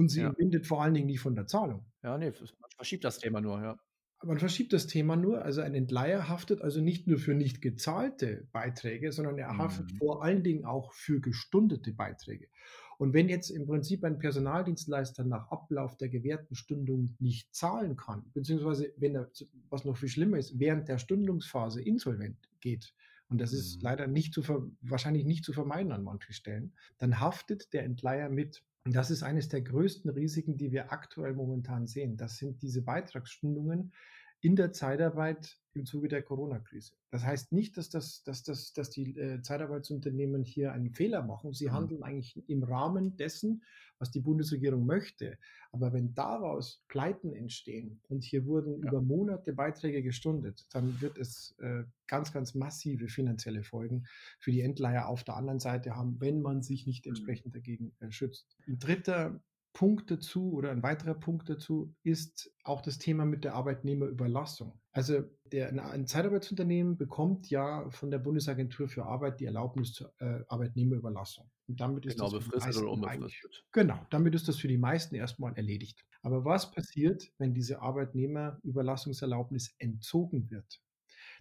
Und 0.00 0.08
sie 0.08 0.22
ja. 0.22 0.28
entbindet 0.28 0.66
vor 0.66 0.82
allen 0.82 0.94
Dingen 0.94 1.08
nicht 1.08 1.20
von 1.20 1.34
der 1.34 1.46
Zahlung. 1.46 1.84
Ja, 2.02 2.16
nee, 2.16 2.30
man 2.30 2.70
verschiebt 2.74 3.04
das 3.04 3.18
Thema 3.18 3.42
nur, 3.42 3.60
ja. 3.60 3.76
Man 4.24 4.38
verschiebt 4.38 4.72
das 4.72 4.86
Thema 4.86 5.14
nur, 5.14 5.44
also 5.44 5.60
ein 5.60 5.74
Entleiher 5.74 6.26
haftet 6.26 6.62
also 6.62 6.80
nicht 6.80 7.06
nur 7.06 7.18
für 7.18 7.34
nicht 7.34 7.60
gezahlte 7.60 8.48
Beiträge, 8.50 9.12
sondern 9.12 9.36
er 9.36 9.58
haftet 9.58 9.92
mhm. 9.92 9.96
vor 9.96 10.24
allen 10.24 10.42
Dingen 10.42 10.64
auch 10.64 10.94
für 10.94 11.20
gestundete 11.20 11.92
Beiträge. 11.92 12.48
Und 12.96 13.12
wenn 13.12 13.28
jetzt 13.28 13.50
im 13.50 13.66
Prinzip 13.66 14.02
ein 14.04 14.18
Personaldienstleister 14.18 15.22
nach 15.22 15.50
Ablauf 15.50 15.98
der 15.98 16.08
gewährten 16.08 16.54
Stundung 16.54 17.14
nicht 17.18 17.54
zahlen 17.54 17.96
kann, 17.96 18.24
beziehungsweise 18.32 18.94
wenn 18.96 19.16
er, 19.16 19.30
was 19.68 19.84
noch 19.84 19.98
viel 19.98 20.08
schlimmer 20.08 20.38
ist, 20.38 20.58
während 20.58 20.88
der 20.88 20.96
Stundungsphase 20.96 21.82
insolvent 21.82 22.48
geht, 22.60 22.94
und 23.28 23.38
das 23.38 23.52
ist 23.52 23.76
mhm. 23.76 23.82
leider 23.82 24.06
nicht 24.06 24.32
zu 24.32 24.42
wahrscheinlich 24.80 25.26
nicht 25.26 25.44
zu 25.44 25.52
vermeiden 25.52 25.92
an 25.92 26.04
manchen 26.04 26.32
Stellen, 26.32 26.72
dann 26.96 27.20
haftet 27.20 27.74
der 27.74 27.84
Entleiher 27.84 28.30
mit. 28.30 28.64
Und 28.90 28.96
das 28.96 29.12
ist 29.12 29.22
eines 29.22 29.48
der 29.48 29.62
größten 29.62 30.10
Risiken, 30.10 30.56
die 30.56 30.72
wir 30.72 30.90
aktuell 30.90 31.32
momentan 31.32 31.86
sehen. 31.86 32.16
Das 32.16 32.38
sind 32.38 32.60
diese 32.60 32.82
Beitragsstundungen, 32.82 33.92
in 34.40 34.56
der 34.56 34.72
Zeitarbeit 34.72 35.60
im 35.74 35.86
Zuge 35.86 36.08
der 36.08 36.24
Corona-Krise. 36.24 36.94
Das 37.12 37.22
heißt 37.22 37.52
nicht, 37.52 37.76
dass, 37.76 37.88
das, 37.88 38.24
dass, 38.24 38.42
das, 38.42 38.72
dass 38.72 38.90
die 38.90 39.16
äh, 39.16 39.42
Zeitarbeitsunternehmen 39.42 40.42
hier 40.42 40.72
einen 40.72 40.90
Fehler 40.90 41.22
machen. 41.22 41.52
Sie 41.52 41.68
mhm. 41.68 41.72
handeln 41.72 42.02
eigentlich 42.02 42.42
im 42.48 42.64
Rahmen 42.64 43.16
dessen, 43.16 43.62
was 44.00 44.10
die 44.10 44.20
Bundesregierung 44.20 44.86
möchte. 44.86 45.38
Aber 45.70 45.92
wenn 45.92 46.14
daraus 46.14 46.82
Pleiten 46.88 47.32
entstehen 47.32 48.00
und 48.08 48.24
hier 48.24 48.46
wurden 48.46 48.82
ja. 48.82 48.88
über 48.88 49.02
Monate 49.02 49.52
Beiträge 49.52 50.02
gestundet, 50.02 50.66
dann 50.72 51.00
wird 51.00 51.18
es 51.18 51.54
äh, 51.58 51.84
ganz, 52.08 52.32
ganz 52.32 52.54
massive 52.54 53.08
finanzielle 53.08 53.62
Folgen 53.62 54.06
für 54.40 54.50
die 54.50 54.62
Endleiher 54.62 55.06
auf 55.06 55.22
der 55.22 55.36
anderen 55.36 55.60
Seite 55.60 55.94
haben, 55.94 56.20
wenn 56.20 56.40
man 56.40 56.62
sich 56.62 56.86
nicht 56.86 57.04
mhm. 57.04 57.10
entsprechend 57.10 57.54
dagegen 57.54 57.92
äh, 58.00 58.10
schützt. 58.10 58.56
Ein 58.66 58.78
dritter 58.78 59.40
Punkt 59.72 60.10
dazu 60.10 60.52
oder 60.54 60.72
ein 60.72 60.82
weiterer 60.82 61.14
Punkt 61.14 61.48
dazu 61.48 61.94
ist 62.02 62.52
auch 62.64 62.80
das 62.80 62.98
Thema 62.98 63.24
mit 63.24 63.44
der 63.44 63.54
Arbeitnehmerüberlassung. 63.54 64.79
Also 64.92 65.22
der, 65.52 65.68
ein 65.92 66.06
Zeitarbeitsunternehmen 66.06 66.96
bekommt 66.96 67.48
ja 67.48 67.88
von 67.90 68.10
der 68.10 68.18
Bundesagentur 68.18 68.88
für 68.88 69.04
Arbeit 69.04 69.38
die 69.38 69.44
Erlaubnis 69.44 69.92
zur 69.92 70.12
äh, 70.18 70.42
Arbeitnehmerüberlassung. 70.48 71.48
Und 71.68 71.80
damit 71.80 72.06
ist 72.06 72.16
genau, 72.16 72.30
das 72.30 72.44
befristet 72.44 72.82
oder 72.82 72.90
unbefristet. 72.92 73.64
Genau, 73.70 74.04
damit 74.10 74.34
ist 74.34 74.48
das 74.48 74.56
für 74.56 74.66
die 74.66 74.78
meisten 74.78 75.14
erstmal 75.14 75.54
erledigt. 75.54 76.04
Aber 76.22 76.44
was 76.44 76.72
passiert, 76.72 77.32
wenn 77.38 77.54
diese 77.54 77.80
Arbeitnehmerüberlassungserlaubnis 77.80 79.74
entzogen 79.78 80.50
wird? 80.50 80.80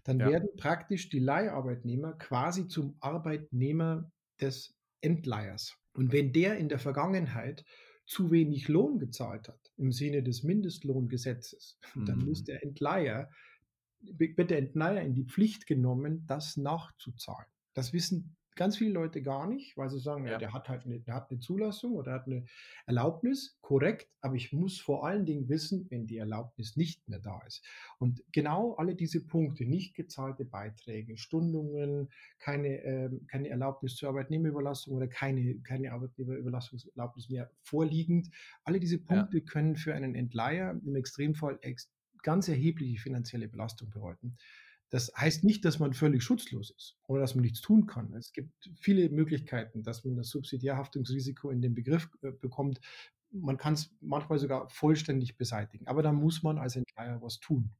Dann 0.03 0.19
ja. 0.19 0.29
werden 0.29 0.49
praktisch 0.57 1.09
die 1.09 1.19
Leiharbeitnehmer 1.19 2.13
quasi 2.13 2.67
zum 2.67 2.97
Arbeitnehmer 2.99 4.11
des 4.39 4.75
Entleihers. 5.01 5.75
Und 5.93 6.11
wenn 6.13 6.33
der 6.33 6.57
in 6.57 6.69
der 6.69 6.79
Vergangenheit 6.79 7.65
zu 8.05 8.29
wenig 8.31 8.67
Lohn 8.67 8.99
gezahlt 8.99 9.49
hat 9.49 9.68
im 9.79 9.91
Sinne 9.91 10.21
des 10.23 10.43
Mindestlohngesetzes, 10.43 11.79
mhm. 11.95 12.05
dann 12.05 12.19
muss 12.19 12.41
mhm. 12.41 12.45
der 12.45 12.63
Entleiher, 12.63 13.31
wird 14.01 14.49
der 14.49 14.59
Entleiher 14.59 15.01
in 15.01 15.13
die 15.13 15.25
Pflicht 15.25 15.65
genommen, 15.65 16.25
das 16.27 16.57
nachzuzahlen. 16.57 17.49
Das 17.73 17.93
wissen 17.93 18.35
ganz 18.59 18.75
viele 18.75 18.91
Leute 18.91 19.21
gar 19.21 19.47
nicht, 19.47 19.77
weil 19.77 19.89
sie 19.89 19.99
sagen, 19.99 20.27
ja. 20.27 20.37
der 20.37 20.51
hat 20.51 20.67
halt 20.67 20.85
eine, 20.85 20.99
der 20.99 21.15
hat 21.15 21.31
eine 21.31 21.39
Zulassung 21.39 21.93
oder 21.93 22.11
hat 22.11 22.27
eine 22.27 22.43
Erlaubnis, 22.85 23.57
korrekt, 23.61 24.09
aber 24.19 24.35
ich 24.35 24.51
muss 24.51 24.81
vor 24.81 25.07
allen 25.07 25.25
Dingen 25.25 25.47
wissen, 25.47 25.87
wenn 25.89 26.07
die 26.07 26.17
Erlaubnis 26.17 26.75
nicht 26.75 27.07
mehr 27.07 27.19
da 27.19 27.39
ist. 27.47 27.65
Und 27.99 28.21
genau 28.33 28.73
alle 28.75 28.95
diese 28.95 29.25
Punkte, 29.25 29.63
nicht 29.63 29.95
gezahlte 29.95 30.43
Beiträge, 30.43 31.17
Stundungen, 31.17 32.09
keine, 32.37 32.83
äh, 32.83 33.09
keine 33.27 33.47
Erlaubnis 33.47 33.95
zur 33.95 34.09
Arbeitnehmerüberlassung 34.09 34.93
oder 34.93 35.07
keine, 35.07 35.61
keine 35.61 35.93
Arbeitnehmerüberlassungserlaubnis 35.93 37.29
mehr 37.29 37.49
vorliegend, 37.61 38.29
alle 38.65 38.81
diese 38.81 38.97
Punkte 38.97 39.37
ja. 39.37 39.43
können 39.45 39.77
für 39.77 39.95
einen 39.95 40.15
Entleiher 40.15 40.77
im 40.85 40.97
Extremfall 40.97 41.59
ex 41.61 41.89
ganz 42.23 42.49
erhebliche 42.49 42.99
finanzielle 42.99 43.47
Belastung 43.47 43.89
bedeuten. 43.89 44.35
Das 44.89 45.11
heißt 45.15 45.43
nicht, 45.43 45.65
dass 45.65 45.79
man 45.79 45.93
völlig 45.93 46.23
schutzlos 46.23 46.71
ist 46.71 46.97
oder 47.07 47.21
dass 47.21 47.35
man 47.35 47.43
nichts 47.43 47.61
tun 47.61 47.85
kann. 47.85 48.13
Es 48.13 48.33
gibt 48.33 48.69
viele 48.75 49.09
Möglichkeiten, 49.09 49.83
dass 49.83 50.03
man 50.03 50.15
das 50.15 50.29
Subsidiärhaftungsrisiko 50.29 51.51
in 51.51 51.61
den 51.61 51.75
Begriff 51.75 52.09
äh, 52.21 52.31
bekommt. 52.31 52.79
Man 53.31 53.57
kann 53.57 53.73
es 53.73 53.95
manchmal 54.01 54.39
sogar 54.39 54.67
vollständig 54.69 55.37
beseitigen. 55.37 55.87
Aber 55.87 56.01
da 56.01 56.11
muss 56.11 56.41
man 56.41 56.57
als 56.57 56.75
Entleiher 56.75 57.21
was 57.21 57.39
tun. 57.39 57.71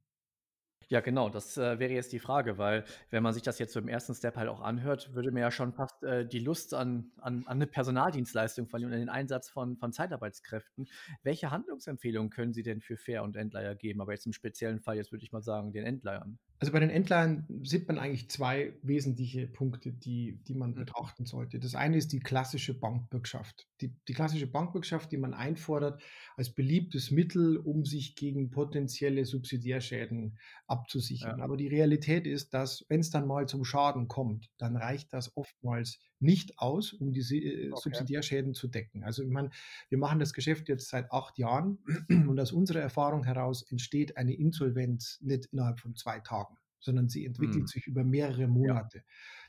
Ja, 0.90 0.98
genau, 1.00 1.28
das 1.28 1.56
äh, 1.56 1.78
wäre 1.78 1.92
jetzt 1.92 2.12
die 2.12 2.18
Frage, 2.18 2.58
weil 2.58 2.84
wenn 3.10 3.22
man 3.22 3.32
sich 3.32 3.44
das 3.44 3.60
jetzt 3.60 3.72
so 3.72 3.78
im 3.78 3.86
ersten 3.86 4.12
Step 4.12 4.36
halt 4.36 4.48
auch 4.48 4.60
anhört, 4.60 5.14
würde 5.14 5.30
mir 5.30 5.38
ja 5.38 5.52
schon 5.52 5.72
fast 5.72 6.02
äh, 6.02 6.26
die 6.26 6.40
Lust 6.40 6.74
an, 6.74 7.12
an, 7.18 7.44
an 7.46 7.58
eine 7.58 7.68
Personaldienstleistung 7.68 8.66
verlieren 8.66 8.90
und 8.90 8.94
an 8.94 9.00
den 9.02 9.08
Einsatz 9.08 9.48
von, 9.48 9.76
von 9.76 9.92
Zeitarbeitskräften. 9.92 10.88
Welche 11.22 11.52
Handlungsempfehlungen 11.52 12.30
können 12.30 12.52
Sie 12.52 12.64
denn 12.64 12.80
für 12.80 12.96
Fair 12.96 13.22
und 13.22 13.36
Endleiher 13.36 13.76
geben? 13.76 14.00
Aber 14.00 14.12
jetzt 14.12 14.26
im 14.26 14.32
speziellen 14.32 14.80
Fall, 14.80 14.96
jetzt 14.96 15.12
würde 15.12 15.24
ich 15.24 15.30
mal 15.30 15.42
sagen, 15.42 15.72
den 15.72 15.84
Endleihern. 15.84 16.40
Also 16.60 16.72
bei 16.72 16.80
den 16.80 16.90
Endleihern 16.90 17.46
sieht 17.62 17.88
man 17.88 17.98
eigentlich 17.98 18.28
zwei 18.28 18.74
wesentliche 18.82 19.46
Punkte, 19.46 19.92
die, 19.92 20.44
die 20.46 20.54
man 20.54 20.72
mhm. 20.72 20.74
betrachten 20.74 21.24
sollte. 21.24 21.58
Das 21.58 21.74
eine 21.74 21.96
ist 21.96 22.12
die 22.12 22.20
klassische 22.20 22.78
Bankbürgschaft. 22.78 23.66
Die, 23.80 23.96
die 24.06 24.12
klassische 24.12 24.46
Bankbürgschaft, 24.46 25.10
die 25.10 25.16
man 25.16 25.32
einfordert 25.32 26.02
als 26.36 26.50
beliebtes 26.50 27.10
Mittel, 27.10 27.56
um 27.56 27.86
sich 27.86 28.14
gegen 28.14 28.50
potenzielle 28.50 29.24
Subsidiärschäden 29.24 30.38
abzusichern. 30.66 31.38
Ja. 31.38 31.44
Aber 31.44 31.56
die 31.56 31.68
Realität 31.68 32.26
ist, 32.26 32.52
dass 32.52 32.84
wenn 32.90 33.00
es 33.00 33.08
dann 33.08 33.26
mal 33.26 33.48
zum 33.48 33.64
Schaden 33.64 34.06
kommt, 34.06 34.50
dann 34.58 34.76
reicht 34.76 35.14
das 35.14 35.34
oftmals 35.38 35.98
nicht 36.20 36.58
aus, 36.58 36.92
um 36.92 37.12
diese 37.12 37.36
äh, 37.36 37.70
okay. 37.70 37.80
Subsidiärschäden 37.82 38.54
zu 38.54 38.68
decken. 38.68 39.02
Also 39.04 39.22
ich 39.22 39.30
meine, 39.30 39.50
wir 39.88 39.98
machen 39.98 40.18
das 40.18 40.34
Geschäft 40.34 40.68
jetzt 40.68 40.88
seit 40.88 41.10
acht 41.10 41.38
Jahren 41.38 41.78
und 42.08 42.38
aus 42.38 42.52
unserer 42.52 42.80
Erfahrung 42.80 43.24
heraus 43.24 43.62
entsteht 43.70 44.16
eine 44.16 44.34
Insolvenz 44.34 45.18
nicht 45.22 45.46
innerhalb 45.46 45.80
von 45.80 45.96
zwei 45.96 46.20
Tagen, 46.20 46.49
sondern 46.80 47.08
sie 47.08 47.24
entwickelt 47.24 47.60
hm. 47.60 47.66
sich 47.66 47.86
über 47.86 48.04
mehrere 48.04 48.48
Monate. 48.48 48.98
Ja. 48.98 49.04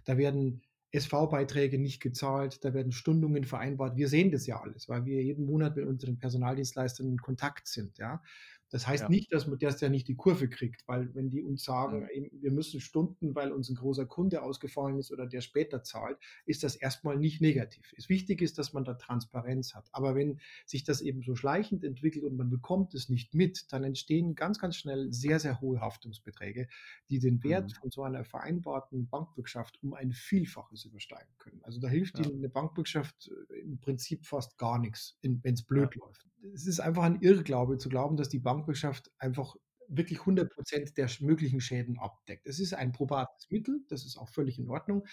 Da 0.06 0.18
werden 0.18 0.62
SV-Beiträge 0.92 1.80
nicht 1.80 2.02
gezahlt, 2.02 2.64
da 2.66 2.74
werden 2.74 2.92
Stundungen 2.92 3.46
vereinbart. 3.46 3.96
Wir 3.96 4.10
sehen 4.10 4.32
das 4.32 4.46
ja 4.46 4.60
alles, 4.60 4.90
weil 4.90 5.06
wir 5.06 5.24
jeden 5.24 5.46
Monat 5.46 5.76
mit 5.76 5.86
unseren 5.86 6.18
Personaldienstleistern 6.18 7.08
in 7.08 7.18
Kontakt 7.18 7.68
sind. 7.68 7.98
Ja. 7.98 8.22
Das 8.72 8.88
heißt 8.88 9.04
ja. 9.04 9.10
nicht, 9.10 9.34
dass 9.34 9.48
man 9.48 9.60
das 9.60 9.82
ja 9.82 9.90
nicht 9.90 10.08
die 10.08 10.16
Kurve 10.16 10.50
kriegt, 10.50 10.88
weil 10.88 11.14
wenn 11.14 11.30
die 11.30 11.42
uns 11.42 11.64
sagen, 11.64 12.08
mhm. 12.16 12.30
wir 12.42 12.52
müssen 12.52 12.80
Stunden, 12.80 13.36
weil 13.36 13.52
uns 13.52 13.70
ein 13.70 13.76
großer 13.76 14.06
Kunde 14.06 14.42
ausgefallen 14.42 14.98
ist 14.98 15.12
oder 15.12 15.28
der 15.28 15.42
später 15.42 15.84
zahlt, 15.84 16.18
ist 16.46 16.64
das 16.64 16.76
erstmal 16.76 17.18
nicht 17.18 17.42
negativ. 17.42 17.94
Es 17.98 18.08
wichtig 18.08 18.42
ist, 18.42 18.58
dass 18.58 18.72
man 18.72 18.86
da 18.86 18.94
Transparenz 18.94 19.76
hat. 19.76 19.90
Aber 19.92 20.16
wenn 20.16 20.40
sich 20.66 20.86
das 20.86 21.02
eben 21.02 21.22
so 21.22 21.36
schleichend 21.36 21.84
entwickelt 21.84 22.24
und 22.24 22.38
man 22.38 22.50
bekommt 22.50 22.94
es 22.94 23.10
nicht 23.10 23.34
mit, 23.34 23.72
dann 23.74 23.84
entstehen 23.84 24.36
ganz, 24.36 24.58
ganz 24.58 24.78
schnell 24.78 25.12
sehr, 25.12 25.40
sehr 25.40 25.60
hohe 25.60 25.82
Haftungsbeträge, 25.82 26.68
die 27.10 27.20
den 27.20 27.44
Wert 27.44 27.72
mhm. 27.72 27.76
von 27.76 27.92
so 27.92 28.04
einer 28.04 28.24
vereinbarten 28.24 29.10
Bankbürgschaft 29.10 29.84
um 29.84 29.94
ein 29.94 30.14
Vielfaches 30.14 30.86
übersteigen 30.86 31.34
können. 31.40 31.60
Also 31.64 31.82
da 31.82 31.90
hilft 31.90 32.20
ja. 32.20 32.26
Ihnen 32.26 32.38
eine 32.38 32.50
Bankbürgschaft 32.50 33.30
äh, 33.50 33.60
im 33.60 33.80
Prinzip 33.80 34.26
fast 34.26 34.58
gar 34.58 34.80
nichts, 34.80 35.18
wenn 35.22 35.54
es 35.54 35.64
blöd 35.64 35.94
ja. 35.96 36.06
läuft 36.06 36.26
es 36.54 36.68
ist 36.68 36.80
einfach 36.80 37.04
ein 37.04 37.22
Irrglaube 37.22 37.78
zu 37.78 37.90
glauben, 37.90 38.18
dass 38.18 38.30
die 38.30 38.40
Bankwirtschaft 38.62 39.12
einfach 39.18 39.56
wirklich 39.88 40.20
100 40.20 40.54
Prozent 40.54 40.98
der 40.98 41.10
möglichen 41.20 41.60
Schäden 41.60 41.98
abdeckt. 42.00 42.46
Es 42.48 42.60
ist 42.60 42.74
ein 42.74 42.92
probates 42.94 43.50
Mittel, 43.50 43.84
das 43.90 44.06
ist 44.06 44.18
auch 44.18 44.30
völlig 44.30 44.58
in 44.58 44.70
Ordnung. 44.70 45.06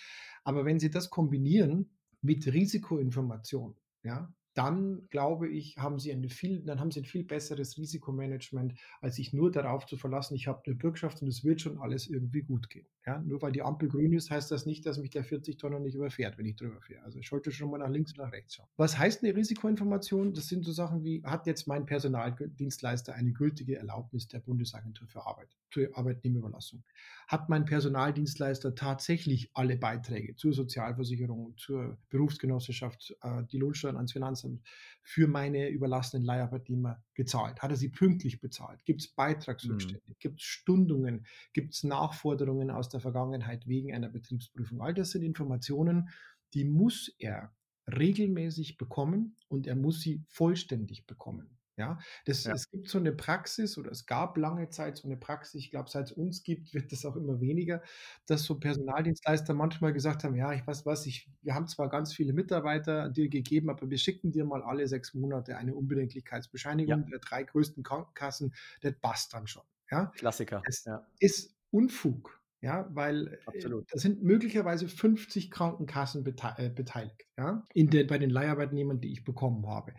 Aber 0.44 0.64
wenn 0.64 0.78
Sie 0.78 0.90
das 0.90 1.10
kombinieren 1.10 1.90
mit 2.22 2.46
Risikoinformation, 2.46 3.76
ja, 4.04 4.32
dann 4.58 5.06
glaube 5.08 5.48
ich, 5.48 5.76
haben 5.78 6.00
sie 6.00 6.12
eine 6.12 6.28
viel, 6.28 6.64
dann 6.64 6.80
haben 6.80 6.90
sie 6.90 7.00
ein 7.00 7.04
viel 7.04 7.22
besseres 7.22 7.78
Risikomanagement, 7.78 8.74
als 9.00 9.14
sich 9.14 9.32
nur 9.32 9.52
darauf 9.52 9.86
zu 9.86 9.96
verlassen, 9.96 10.34
ich 10.34 10.48
habe 10.48 10.62
eine 10.66 10.74
Bürgschaft 10.74 11.22
und 11.22 11.28
es 11.28 11.44
wird 11.44 11.60
schon 11.60 11.78
alles 11.78 12.08
irgendwie 12.08 12.42
gut 12.42 12.68
gehen. 12.68 12.88
Ja, 13.06 13.20
nur 13.20 13.40
weil 13.40 13.52
die 13.52 13.62
Ampel 13.62 13.88
grün 13.88 14.12
ist, 14.12 14.32
heißt 14.32 14.50
das 14.50 14.66
nicht, 14.66 14.84
dass 14.84 14.98
mich 14.98 15.10
der 15.10 15.22
40 15.22 15.58
Tonner 15.58 15.78
nicht 15.78 15.94
überfährt, 15.94 16.36
wenn 16.38 16.44
ich 16.44 16.56
drüber 16.56 16.80
fahre. 16.80 17.02
Also 17.04 17.20
ich 17.20 17.28
sollte 17.28 17.52
schon 17.52 17.70
mal 17.70 17.78
nach 17.78 17.88
links 17.88 18.12
und 18.12 18.18
nach 18.18 18.32
rechts 18.32 18.56
schauen. 18.56 18.66
Was 18.76 18.98
heißt 18.98 19.22
eine 19.22 19.34
Risikoinformation? 19.36 20.34
Das 20.34 20.48
sind 20.48 20.64
so 20.64 20.72
Sachen 20.72 21.04
wie, 21.04 21.22
hat 21.22 21.46
jetzt 21.46 21.68
mein 21.68 21.86
Personaldienstleister 21.86 23.14
eine 23.14 23.30
gültige 23.30 23.76
Erlaubnis 23.76 24.26
der 24.26 24.40
Bundesagentur 24.40 25.06
für 25.06 25.24
Arbeit, 25.24 25.56
zur 25.70 25.96
Arbeitnehmerüberlassung? 25.96 26.84
Hat 27.26 27.48
mein 27.48 27.64
Personaldienstleister 27.64 28.74
tatsächlich 28.74 29.50
alle 29.54 29.76
Beiträge 29.76 30.34
zur 30.36 30.52
Sozialversicherung, 30.52 31.56
zur 31.56 31.98
Berufsgenossenschaft, 32.08 33.16
äh, 33.22 33.44
die 33.50 33.58
Lohnsteuern 33.58 33.96
ans 33.96 34.12
Finanzamt, 34.12 34.62
für 35.02 35.26
meine 35.26 35.68
überlassenen 35.68 36.24
Leiharbeitnehmer 36.24 37.02
gezahlt? 37.14 37.60
Hat 37.60 37.70
er 37.70 37.76
sie 37.76 37.90
pünktlich 37.90 38.40
bezahlt? 38.40 38.84
Gibt 38.84 39.02
es 39.02 39.08
Beitragsrückstände? 39.08 40.02
Mhm. 40.06 40.16
Gibt 40.18 40.40
es 40.40 40.46
Stundungen? 40.46 41.26
Gibt 41.52 41.74
es 41.74 41.84
Nachforderungen 41.84 42.70
aus 42.70 42.88
der 42.88 43.00
Vergangenheit 43.00 43.66
wegen 43.66 43.94
einer 43.94 44.08
Betriebsprüfung? 44.08 44.80
All 44.80 44.94
das 44.94 45.10
sind 45.10 45.22
Informationen, 45.22 46.10
die 46.54 46.64
muss 46.64 47.14
er 47.18 47.52
regelmäßig 47.86 48.76
bekommen 48.76 49.36
und 49.48 49.66
er 49.66 49.76
muss 49.76 50.00
sie 50.00 50.22
vollständig 50.28 51.06
bekommen. 51.06 51.57
Ja, 51.78 51.98
das, 52.24 52.44
ja. 52.44 52.52
es 52.52 52.70
gibt 52.70 52.88
so 52.88 52.98
eine 52.98 53.12
Praxis 53.12 53.78
oder 53.78 53.92
es 53.92 54.04
gab 54.06 54.36
lange 54.36 54.68
Zeit 54.68 54.96
so 54.96 55.06
eine 55.06 55.16
Praxis, 55.16 55.62
ich 55.62 55.70
glaube, 55.70 55.88
seit 55.88 56.06
es 56.06 56.12
uns 56.12 56.42
gibt, 56.42 56.74
wird 56.74 56.90
das 56.90 57.04
auch 57.04 57.14
immer 57.14 57.40
weniger, 57.40 57.82
dass 58.26 58.42
so 58.42 58.58
Personaldienstleister 58.58 59.54
manchmal 59.54 59.92
gesagt 59.92 60.24
haben, 60.24 60.34
ja, 60.34 60.52
ich 60.52 60.66
weiß 60.66 60.86
was, 60.86 61.06
ich, 61.06 61.30
wir 61.42 61.54
haben 61.54 61.68
zwar 61.68 61.88
ganz 61.88 62.12
viele 62.12 62.32
Mitarbeiter 62.32 63.08
dir 63.08 63.28
gegeben, 63.28 63.70
aber 63.70 63.88
wir 63.88 63.98
schicken 63.98 64.32
dir 64.32 64.44
mal 64.44 64.62
alle 64.62 64.88
sechs 64.88 65.14
Monate 65.14 65.56
eine 65.56 65.74
Unbedenklichkeitsbescheinigung 65.74 67.02
ja. 67.02 67.08
der 67.08 67.20
drei 67.20 67.44
größten 67.44 67.82
Krankenkassen, 67.84 68.54
das 68.80 68.94
passt 69.00 69.32
dann 69.34 69.46
schon. 69.46 69.62
Ja? 69.90 70.06
Klassiker. 70.16 70.62
Es 70.66 70.84
ja. 70.84 71.06
ist 71.20 71.54
Unfug. 71.70 72.40
Ja, 72.60 72.88
weil 72.90 73.28
äh, 73.28 73.38
Absolut. 73.46 73.86
da 73.92 73.98
sind 73.98 74.22
möglicherweise 74.22 74.88
50 74.88 75.50
Krankenkassen 75.50 76.26
äh, 76.26 76.70
beteiligt, 76.70 77.24
ja, 77.36 77.64
in 77.72 77.88
der, 77.90 78.04
bei 78.04 78.18
den 78.18 78.30
Leiharbeitnehmern, 78.30 79.00
die 79.00 79.12
ich 79.12 79.24
bekommen 79.24 79.66
habe. 79.66 79.94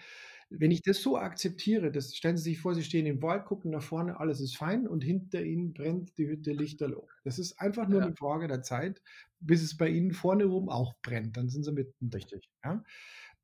Wenn 0.49 0.71
ich 0.71 0.81
das 0.81 1.01
so 1.01 1.15
akzeptiere, 1.15 1.91
das 1.91 2.15
stellen 2.15 2.35
Sie 2.35 2.43
sich 2.43 2.59
vor, 2.59 2.73
Sie 2.73 2.83
stehen 2.83 3.05
im 3.05 3.21
Wald, 3.21 3.45
gucken 3.45 3.71
nach 3.71 3.83
vorne, 3.83 4.19
alles 4.19 4.41
ist 4.41 4.57
fein 4.57 4.87
und 4.87 5.03
hinter 5.03 5.43
Ihnen 5.43 5.73
brennt 5.73 6.17
die 6.17 6.27
Hütte 6.27 6.51
lichterloh. 6.51 7.07
Das 7.23 7.37
ist 7.37 7.59
einfach 7.61 7.87
nur 7.87 7.99
ja. 7.99 8.07
eine 8.07 8.15
Frage 8.15 8.47
der 8.47 8.63
Zeit, 8.63 9.01
bis 9.39 9.61
es 9.61 9.77
bei 9.77 9.87
Ihnen 9.89 10.11
vorne 10.11 10.45
rum 10.45 10.67
auch 10.67 10.95
brennt. 11.03 11.37
Dann 11.37 11.49
sind 11.49 11.63
Sie 11.63 11.71
mitten. 11.71 12.09
Richtig. 12.09 12.49
Ja? 12.63 12.83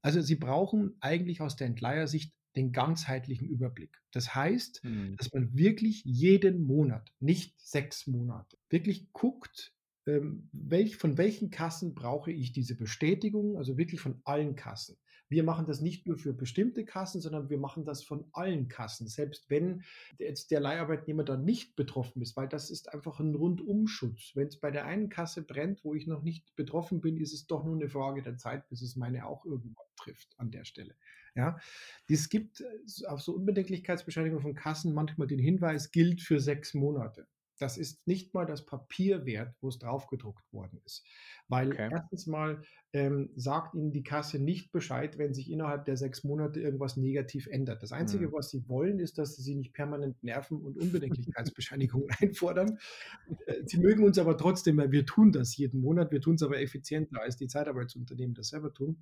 Also 0.01 0.21
Sie 0.21 0.35
brauchen 0.35 0.97
eigentlich 0.99 1.41
aus 1.41 1.55
der 1.55 1.67
Entleihersicht 1.67 2.33
den 2.55 2.71
ganzheitlichen 2.71 3.47
Überblick. 3.47 4.01
Das 4.11 4.33
heißt, 4.33 4.83
mhm. 4.83 5.15
dass 5.17 5.33
man 5.33 5.55
wirklich 5.57 6.03
jeden 6.05 6.63
Monat, 6.63 7.13
nicht 7.19 7.59
sechs 7.59 8.07
Monate, 8.07 8.57
wirklich 8.69 9.11
guckt, 9.13 9.73
ähm, 10.07 10.49
welch, 10.51 10.97
von 10.97 11.17
welchen 11.17 11.49
Kassen 11.49 11.93
brauche 11.93 12.31
ich 12.31 12.53
diese 12.53 12.75
Bestätigung, 12.75 13.57
also 13.57 13.77
wirklich 13.77 14.01
von 14.01 14.21
allen 14.23 14.55
Kassen. 14.55 14.97
Wir 15.29 15.43
machen 15.43 15.65
das 15.65 15.81
nicht 15.81 16.07
nur 16.07 16.17
für 16.17 16.33
bestimmte 16.33 16.85
Kassen, 16.85 17.21
sondern 17.21 17.49
wir 17.49 17.57
machen 17.57 17.85
das 17.85 18.03
von 18.03 18.25
allen 18.31 18.67
Kassen, 18.67 19.07
selbst 19.07 19.49
wenn 19.49 19.83
jetzt 20.17 20.51
der 20.51 20.59
Leiharbeitnehmer 20.59 21.23
dann 21.23 21.45
nicht 21.45 21.75
betroffen 21.75 22.21
ist, 22.21 22.35
weil 22.37 22.47
das 22.47 22.69
ist 22.69 22.93
einfach 22.93 23.19
ein 23.19 23.35
Rundumschutz. 23.35 24.31
Wenn 24.35 24.47
es 24.47 24.59
bei 24.59 24.71
der 24.71 24.85
einen 24.85 25.09
Kasse 25.09 25.41
brennt, 25.41 25.83
wo 25.83 25.95
ich 25.95 26.07
noch 26.07 26.21
nicht 26.21 26.55
betroffen 26.55 27.01
bin, 27.01 27.17
ist 27.17 27.33
es 27.33 27.47
doch 27.47 27.63
nur 27.63 27.75
eine 27.75 27.89
Frage 27.89 28.21
der 28.21 28.37
Zeit, 28.37 28.67
bis 28.69 28.81
es 28.81 28.95
meine 28.95 29.25
auch 29.25 29.45
irgendwann 29.45 29.85
trifft 29.95 30.33
an 30.37 30.51
der 30.51 30.65
Stelle. 30.65 30.95
Ja, 31.35 31.59
es 32.07 32.29
gibt 32.29 32.61
äh, 32.61 33.07
auf 33.07 33.21
so 33.21 33.33
Unbedenklichkeitsbescheinigungen 33.33 34.41
von 34.41 34.55
Kassen 34.55 34.93
manchmal 34.93 35.27
den 35.27 35.39
Hinweis, 35.39 35.91
gilt 35.91 36.21
für 36.21 36.39
sechs 36.39 36.73
Monate. 36.73 37.27
Das 37.57 37.77
ist 37.77 38.05
nicht 38.07 38.33
mal 38.33 38.45
das 38.45 38.65
Papier 38.65 39.25
wert, 39.25 39.55
wo 39.61 39.69
es 39.69 39.79
draufgedruckt 39.79 40.51
worden 40.51 40.81
ist. 40.85 41.05
Weil 41.47 41.71
okay. 41.71 41.89
erstens 41.91 42.27
mal 42.27 42.63
ähm, 42.93 43.29
sagt 43.35 43.75
Ihnen 43.75 43.91
die 43.91 44.03
Kasse 44.03 44.39
nicht 44.39 44.71
Bescheid, 44.71 45.17
wenn 45.17 45.33
sich 45.33 45.49
innerhalb 45.49 45.85
der 45.85 45.97
sechs 45.97 46.23
Monate 46.23 46.59
irgendwas 46.59 46.97
negativ 46.97 47.47
ändert. 47.47 47.83
Das 47.83 47.91
Einzige, 47.91 48.27
mhm. 48.27 48.33
was 48.33 48.49
Sie 48.49 48.67
wollen, 48.67 48.99
ist, 48.99 49.17
dass 49.17 49.35
Sie 49.35 49.41
sie 49.41 49.55
nicht 49.55 49.73
permanent 49.73 50.21
nerven 50.23 50.61
und 50.61 50.77
Unbedenklichkeitsbescheinigungen 50.77 52.09
einfordern. 52.19 52.77
Äh, 53.45 53.63
sie 53.65 53.77
mögen 53.77 54.03
uns 54.03 54.17
aber 54.17 54.37
trotzdem, 54.37 54.77
weil 54.77 54.91
wir 54.91 55.05
tun 55.05 55.31
das 55.31 55.55
jeden 55.55 55.81
Monat, 55.81 56.11
wir 56.11 56.21
tun 56.21 56.35
es 56.35 56.43
aber 56.43 56.59
effizienter, 56.59 57.21
als 57.21 57.37
die 57.37 57.47
Zeitarbeitsunternehmen 57.47 58.35
das 58.35 58.49
selber 58.49 58.73
tun. 58.73 58.97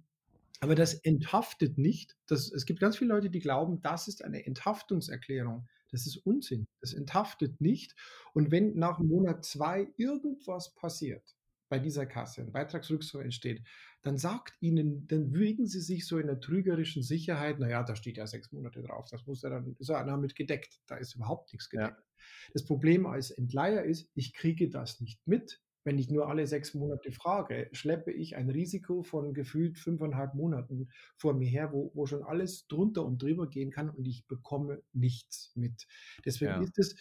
Aber 0.60 0.76
das 0.76 0.94
enthaftet 0.94 1.78
nicht. 1.78 2.16
Das, 2.28 2.52
es 2.52 2.66
gibt 2.66 2.80
ganz 2.80 2.98
viele 2.98 3.14
Leute, 3.14 3.30
die 3.30 3.40
glauben, 3.40 3.82
das 3.82 4.08
ist 4.08 4.24
eine 4.24 4.46
Enthaftungserklärung. 4.46 5.68
Das 5.94 6.08
ist 6.08 6.18
Unsinn. 6.18 6.68
Das 6.82 6.94
enthaftet 6.94 7.62
nicht. 7.62 7.96
Und 8.34 8.52
wenn 8.52 8.76
nach 8.76 9.00
Monat 9.00 9.46
zwei 9.46 9.88
irgendwas 9.96 10.74
passiert 10.74 11.24
bei 11.70 11.80
dieser 11.80 12.06
Kasse, 12.06 12.42
ein 12.42 12.52
Beitragsrückzug 12.52 13.22
entsteht, 13.22 13.64
dann 14.02 14.18
sagt 14.18 14.54
ihnen, 14.60 15.08
dann 15.08 15.34
wiegen 15.34 15.66
sie 15.66 15.80
sich 15.80 16.06
so 16.06 16.18
in 16.18 16.28
der 16.28 16.40
trügerischen 16.40 17.04
Sicherheit, 17.04 17.60
naja, 17.60 17.84
da 17.84 17.96
steht 17.96 18.18
ja 18.18 18.28
sechs 18.28 18.52
Monate 18.52 18.82
drauf, 18.82 19.08
das 19.10 19.26
muss 19.26 19.44
ja 19.44 19.50
dann, 19.50 19.76
ist 19.80 19.90
ja 19.90 20.04
damit 20.04 20.36
gedeckt. 20.36 20.82
Da 20.88 20.98
ist 20.98 21.16
überhaupt 21.16 21.54
nichts 21.54 21.70
gedeckt. 21.70 21.98
Ja. 21.98 22.04
Das 22.54 22.66
Problem 22.66 23.06
als 23.06 23.32
Entleiher 23.32 23.84
ist, 23.84 24.10
ich 24.14 24.34
kriege 24.34 24.70
das 24.70 25.00
nicht 25.00 25.26
mit. 25.26 25.63
Wenn 25.84 25.98
ich 25.98 26.10
nur 26.10 26.30
alle 26.30 26.48
sechs 26.48 26.74
Monate 26.74 27.12
frage, 27.12 27.70
schleppe 27.72 28.12
ich 28.12 28.36
ein 28.36 28.50
Risiko 28.50 29.04
von 29.04 29.34
gefühlt 29.34 29.78
fünfeinhalb 29.78 30.34
Monaten 30.34 30.90
vor 31.18 31.34
mir 31.34 31.50
her, 31.50 31.72
wo, 31.74 31.92
wo 31.94 32.06
schon 32.06 32.24
alles 32.24 32.68
drunter 32.68 33.06
und 33.06 33.22
drüber 33.22 33.48
gehen 33.48 33.72
kann 33.72 33.90
und 33.90 34.06
ich 34.06 34.26
bekomme 34.28 34.82
nichts 34.94 35.52
mit. 35.56 35.88
Deswegen 36.26 36.52
ja. 36.52 36.62
ist 36.62 36.80
es, 36.80 36.96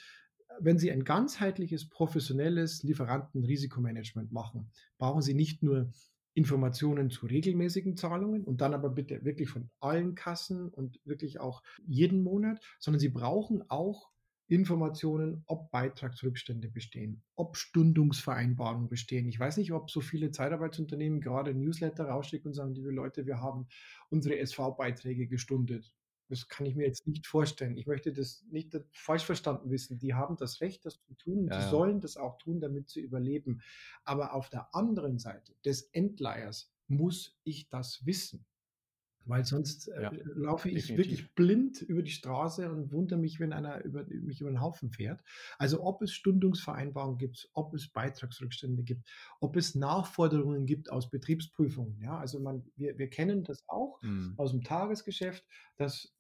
wenn 0.60 0.78
Sie 0.78 0.90
ein 0.90 1.04
ganzheitliches, 1.04 1.88
professionelles 1.88 2.82
Lieferantenrisikomanagement 2.82 4.32
machen, 4.32 4.70
brauchen 4.98 5.22
Sie 5.22 5.34
nicht 5.34 5.62
nur 5.62 5.90
Informationen 6.34 7.10
zu 7.10 7.26
regelmäßigen 7.26 7.96
Zahlungen 7.96 8.44
und 8.44 8.60
dann 8.60 8.74
aber 8.74 8.90
bitte 8.90 9.24
wirklich 9.24 9.50
von 9.50 9.70
allen 9.80 10.14
Kassen 10.14 10.68
und 10.68 10.98
wirklich 11.04 11.40
auch 11.40 11.62
jeden 11.86 12.22
Monat, 12.22 12.60
sondern 12.78 13.00
Sie 13.00 13.10
brauchen 13.10 13.62
auch 13.68 14.10
Informationen, 14.48 15.44
ob 15.46 15.70
Beitragsrückstände 15.70 16.68
bestehen, 16.68 17.22
ob 17.36 17.56
Stundungsvereinbarungen 17.56 18.88
bestehen. 18.88 19.26
Ich 19.28 19.38
weiß 19.38 19.56
nicht, 19.56 19.72
ob 19.72 19.90
so 19.90 20.00
viele 20.00 20.30
Zeitarbeitsunternehmen 20.30 21.20
gerade 21.20 21.54
Newsletter 21.54 22.04
rausschicken 22.04 22.48
und 22.48 22.54
sagen, 22.54 22.74
liebe 22.74 22.90
Leute, 22.90 23.26
wir 23.26 23.40
haben 23.40 23.66
unsere 24.10 24.38
SV-Beiträge 24.38 25.26
gestundet. 25.26 25.92
Das 26.28 26.48
kann 26.48 26.66
ich 26.66 26.74
mir 26.74 26.86
jetzt 26.86 27.06
nicht 27.06 27.26
vorstellen. 27.26 27.76
Ich 27.76 27.86
möchte 27.86 28.12
das 28.12 28.44
nicht 28.50 28.74
falsch 28.92 29.24
verstanden 29.24 29.70
wissen. 29.70 29.98
Die 29.98 30.14
haben 30.14 30.36
das 30.36 30.60
Recht, 30.60 30.84
das 30.86 31.02
zu 31.02 31.14
tun. 31.14 31.46
Die 31.46 31.52
ja. 31.52 31.68
sollen 31.68 32.00
das 32.00 32.16
auch 32.16 32.38
tun, 32.38 32.60
damit 32.60 32.88
sie 32.88 33.00
überleben. 33.00 33.60
Aber 34.04 34.32
auf 34.32 34.48
der 34.48 34.74
anderen 34.74 35.18
Seite 35.18 35.54
des 35.64 35.82
Endleihers 35.92 36.72
muss 36.88 37.38
ich 37.44 37.68
das 37.68 38.06
wissen. 38.06 38.46
Weil 39.24 39.44
sonst 39.44 39.88
äh, 39.88 40.02
ja, 40.02 40.12
laufe 40.34 40.68
ich 40.68 40.86
definitiv. 40.86 40.98
wirklich 40.98 41.34
blind 41.34 41.82
über 41.82 42.02
die 42.02 42.10
Straße 42.10 42.70
und 42.70 42.92
wundere 42.92 43.18
mich, 43.18 43.38
wenn 43.40 43.52
einer 43.52 43.84
über, 43.84 44.04
mich 44.04 44.40
über 44.40 44.50
den 44.50 44.60
Haufen 44.60 44.90
fährt. 44.90 45.22
Also 45.58 45.82
ob 45.82 46.02
es 46.02 46.12
Stundungsvereinbarungen 46.12 47.18
gibt, 47.18 47.48
ob 47.52 47.74
es 47.74 47.88
Beitragsrückstände 47.88 48.82
gibt, 48.82 49.08
ob 49.40 49.56
es 49.56 49.74
Nachforderungen 49.74 50.66
gibt 50.66 50.90
aus 50.90 51.10
Betriebsprüfungen. 51.10 52.00
Ja, 52.00 52.18
also 52.18 52.40
man, 52.40 52.64
wir, 52.76 52.98
wir 52.98 53.08
kennen 53.08 53.44
das 53.44 53.64
auch 53.68 54.00
mhm. 54.02 54.34
aus 54.36 54.50
dem 54.50 54.62
Tagesgeschäft. 54.62 55.44
Das 55.82 56.14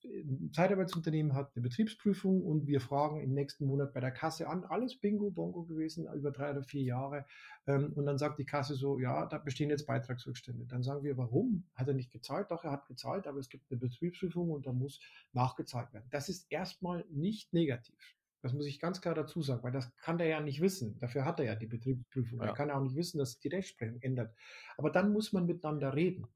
Zeitarbeitsunternehmen 0.52 1.34
hat 1.34 1.52
eine 1.54 1.62
Betriebsprüfung 1.62 2.42
und 2.42 2.66
wir 2.66 2.80
fragen 2.80 3.20
im 3.20 3.32
nächsten 3.32 3.64
Monat 3.64 3.94
bei 3.94 4.00
der 4.00 4.10
Kasse 4.10 4.48
an, 4.48 4.64
alles 4.64 4.96
Bingo, 4.96 5.30
Bongo 5.30 5.62
gewesen, 5.62 6.08
über 6.12 6.32
drei 6.32 6.50
oder 6.50 6.64
vier 6.64 6.82
Jahre. 6.82 7.26
Ähm, 7.68 7.92
und 7.92 8.06
dann 8.06 8.18
sagt 8.18 8.40
die 8.40 8.44
Kasse 8.44 8.74
so, 8.74 8.98
ja, 8.98 9.24
da 9.26 9.38
bestehen 9.38 9.70
jetzt 9.70 9.86
Beitragsrückstände. 9.86 10.66
Dann 10.66 10.82
sagen 10.82 11.04
wir, 11.04 11.16
warum? 11.16 11.64
Hat 11.76 11.86
er 11.86 11.94
nicht 11.94 12.10
gezahlt? 12.10 12.50
Doch, 12.50 12.64
er 12.64 12.72
hat 12.72 12.86
gezahlt, 12.88 13.28
aber 13.28 13.38
es 13.38 13.50
gibt 13.50 13.70
eine 13.70 13.78
Betriebsprüfung 13.78 14.50
und 14.50 14.66
da 14.66 14.72
muss 14.72 14.98
nachgezahlt 15.32 15.92
werden. 15.92 16.08
Das 16.10 16.28
ist 16.28 16.50
erstmal 16.50 17.04
nicht 17.08 17.52
negativ. 17.52 18.16
Das 18.40 18.54
muss 18.54 18.66
ich 18.66 18.80
ganz 18.80 19.00
klar 19.00 19.14
dazu 19.14 19.42
sagen, 19.42 19.62
weil 19.62 19.70
das 19.70 19.94
kann 19.98 20.18
der 20.18 20.26
ja 20.26 20.40
nicht 20.40 20.60
wissen. 20.60 20.98
Dafür 20.98 21.24
hat 21.24 21.38
er 21.38 21.46
ja 21.46 21.54
die 21.54 21.68
Betriebsprüfung. 21.68 22.40
Ja. 22.40 22.46
Er 22.46 22.54
kann 22.54 22.72
auch 22.72 22.82
nicht 22.82 22.96
wissen, 22.96 23.18
dass 23.18 23.34
sich 23.34 23.40
die 23.40 23.48
Rechtsprechung 23.48 24.00
ändert. 24.00 24.34
Aber 24.76 24.90
dann 24.90 25.12
muss 25.12 25.32
man 25.32 25.46
miteinander 25.46 25.94
reden. 25.94 26.26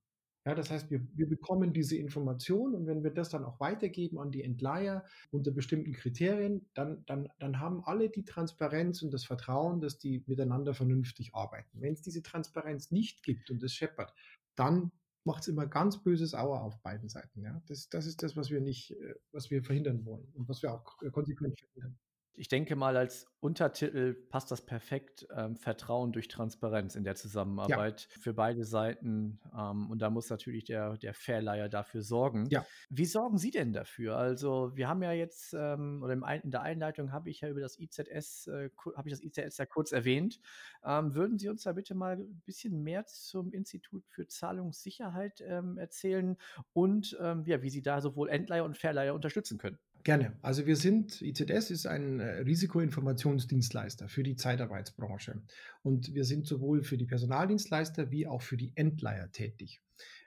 Ja, 0.46 0.54
das 0.54 0.70
heißt, 0.70 0.92
wir, 0.92 1.04
wir 1.16 1.28
bekommen 1.28 1.72
diese 1.72 1.96
Information 1.96 2.76
und 2.76 2.86
wenn 2.86 3.02
wir 3.02 3.10
das 3.10 3.30
dann 3.30 3.44
auch 3.44 3.58
weitergeben 3.58 4.20
an 4.20 4.30
die 4.30 4.44
Entleiher 4.44 5.04
unter 5.32 5.50
bestimmten 5.50 5.92
Kriterien, 5.92 6.64
dann, 6.72 7.04
dann, 7.06 7.28
dann 7.40 7.58
haben 7.58 7.82
alle 7.84 8.08
die 8.08 8.24
Transparenz 8.24 9.02
und 9.02 9.12
das 9.12 9.24
Vertrauen, 9.24 9.80
dass 9.80 9.98
die 9.98 10.22
miteinander 10.28 10.72
vernünftig 10.72 11.34
arbeiten. 11.34 11.80
Wenn 11.80 11.94
es 11.94 12.02
diese 12.02 12.22
Transparenz 12.22 12.92
nicht 12.92 13.24
gibt 13.24 13.50
und 13.50 13.60
es 13.64 13.74
scheppert, 13.74 14.14
dann 14.54 14.92
macht 15.24 15.42
es 15.42 15.48
immer 15.48 15.66
ganz 15.66 16.04
böses 16.04 16.32
Auer 16.32 16.62
auf 16.62 16.80
beiden 16.80 17.08
Seiten. 17.08 17.42
Ja? 17.42 17.60
Das, 17.66 17.88
das 17.88 18.06
ist 18.06 18.22
das, 18.22 18.36
was 18.36 18.48
wir 18.48 18.60
nicht, 18.60 18.92
äh, 18.92 19.14
was 19.32 19.50
wir 19.50 19.64
verhindern 19.64 20.04
wollen 20.04 20.28
und 20.34 20.48
was 20.48 20.62
wir 20.62 20.72
auch 20.72 20.96
konsequent 21.10 21.58
verhindern 21.58 21.98
ich 22.36 22.48
denke 22.48 22.76
mal, 22.76 22.96
als 22.96 23.26
Untertitel 23.40 24.14
passt 24.14 24.50
das 24.50 24.64
perfekt. 24.64 25.26
Ähm, 25.34 25.56
Vertrauen 25.56 26.12
durch 26.12 26.28
Transparenz 26.28 26.94
in 26.94 27.04
der 27.04 27.14
Zusammenarbeit 27.14 28.08
ja. 28.10 28.20
für 28.20 28.34
beide 28.34 28.64
Seiten. 28.64 29.40
Ähm, 29.56 29.90
und 29.90 30.00
da 30.00 30.10
muss 30.10 30.28
natürlich 30.28 30.64
der, 30.64 30.96
der 30.98 31.14
Fairleiher 31.14 31.68
dafür 31.68 32.02
sorgen. 32.02 32.46
Ja. 32.50 32.66
Wie 32.90 33.04
sorgen 33.04 33.38
Sie 33.38 33.50
denn 33.50 33.72
dafür? 33.72 34.16
Also, 34.16 34.72
wir 34.74 34.88
haben 34.88 35.02
ja 35.02 35.12
jetzt, 35.12 35.54
ähm, 35.54 36.02
oder 36.02 36.14
in 36.14 36.50
der 36.50 36.62
Einleitung 36.62 37.12
habe 37.12 37.30
ich 37.30 37.40
ja 37.40 37.48
über 37.48 37.60
das 37.60 37.78
IZS, 37.78 38.48
äh, 38.48 38.70
habe 38.96 39.08
ich 39.08 39.14
das 39.14 39.22
IZS 39.22 39.58
ja 39.58 39.66
kurz 39.66 39.92
erwähnt. 39.92 40.38
Ähm, 40.84 41.14
würden 41.14 41.38
Sie 41.38 41.48
uns 41.48 41.62
da 41.62 41.72
bitte 41.72 41.94
mal 41.94 42.16
ein 42.16 42.42
bisschen 42.44 42.82
mehr 42.82 43.06
zum 43.06 43.52
Institut 43.52 44.04
für 44.08 44.26
Zahlungssicherheit 44.26 45.42
ähm, 45.46 45.78
erzählen 45.78 46.36
und 46.72 47.16
ähm, 47.20 47.44
ja, 47.46 47.62
wie 47.62 47.70
Sie 47.70 47.82
da 47.82 48.00
sowohl 48.00 48.28
Endleiher 48.28 48.64
und 48.64 48.76
Fairleiher 48.76 49.14
unterstützen 49.14 49.58
können? 49.58 49.78
Gerne. 50.06 50.38
Also 50.40 50.66
wir 50.66 50.76
sind, 50.76 51.20
IZS 51.20 51.72
ist 51.72 51.86
ein 51.88 52.20
äh, 52.20 52.38
Risikoinformationsdienstleister 52.42 54.08
für 54.08 54.22
die 54.22 54.36
Zeitarbeitsbranche. 54.36 55.42
Und 55.82 56.14
wir 56.14 56.24
sind 56.24 56.46
sowohl 56.46 56.84
für 56.84 56.96
die 56.96 57.06
Personaldienstleister 57.06 58.12
wie 58.12 58.28
auch 58.28 58.40
für 58.40 58.56
die 58.56 58.70
Endleiher 58.76 59.32
tätig. 59.32 59.82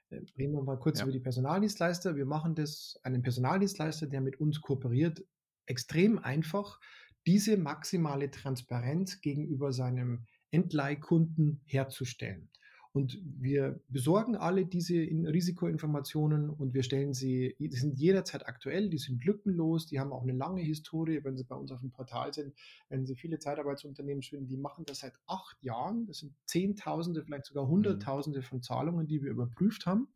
Äh, 0.10 0.18
reden 0.38 0.52
wir 0.52 0.64
mal 0.64 0.78
kurz 0.78 1.00
ja. 1.00 1.06
über 1.06 1.14
die 1.14 1.22
Personaldienstleister. 1.22 2.18
Wir 2.18 2.26
machen 2.26 2.56
das 2.56 3.00
einen 3.04 3.22
Personaldienstleister, 3.22 4.08
der 4.08 4.20
mit 4.20 4.42
uns 4.42 4.60
kooperiert, 4.60 5.24
extrem 5.66 6.20
einfach, 6.20 6.82
diese 7.26 7.56
maximale 7.56 8.30
Transparenz 8.32 9.22
gegenüber 9.22 9.72
seinem 9.72 10.26
Endleihkunden 10.52 11.62
herzustellen. 11.64 12.50
Und 12.92 13.20
wir 13.24 13.80
besorgen 13.88 14.36
alle 14.36 14.66
diese 14.66 14.96
Risikoinformationen 14.96 16.50
und 16.50 16.74
wir 16.74 16.82
stellen 16.82 17.14
sie, 17.14 17.56
die 17.60 17.70
sind 17.76 18.00
jederzeit 18.00 18.48
aktuell, 18.48 18.90
die 18.90 18.98
sind 18.98 19.24
lückenlos, 19.24 19.86
die 19.86 20.00
haben 20.00 20.12
auch 20.12 20.24
eine 20.24 20.34
lange 20.34 20.62
Historie, 20.62 21.24
wenn 21.24 21.38
sie 21.38 21.44
bei 21.44 21.56
uns 21.56 21.72
auf 21.72 21.82
dem 21.82 21.92
Portal 21.92 22.34
sind, 22.34 22.56
wenn 22.90 23.06
sie 23.06 23.16
viele 23.16 23.38
Zeitarbeitsunternehmen 23.38 24.24
schwimmen, 24.24 24.48
die 24.48 24.58
machen 24.58 24.86
das 24.86 25.00
seit 25.00 25.14
acht 25.28 25.62
Jahren. 25.62 26.08
Das 26.08 26.20
sind 26.20 26.34
Zehntausende, 26.46 27.24
vielleicht 27.24 27.46
sogar 27.46 27.66
mhm. 27.66 27.72
Hunderttausende 27.72 28.42
von 28.42 28.64
Zahlungen, 28.64 29.08
die 29.08 29.22
wir 29.22 29.30
überprüft 29.30 29.86
haben. 29.86 30.08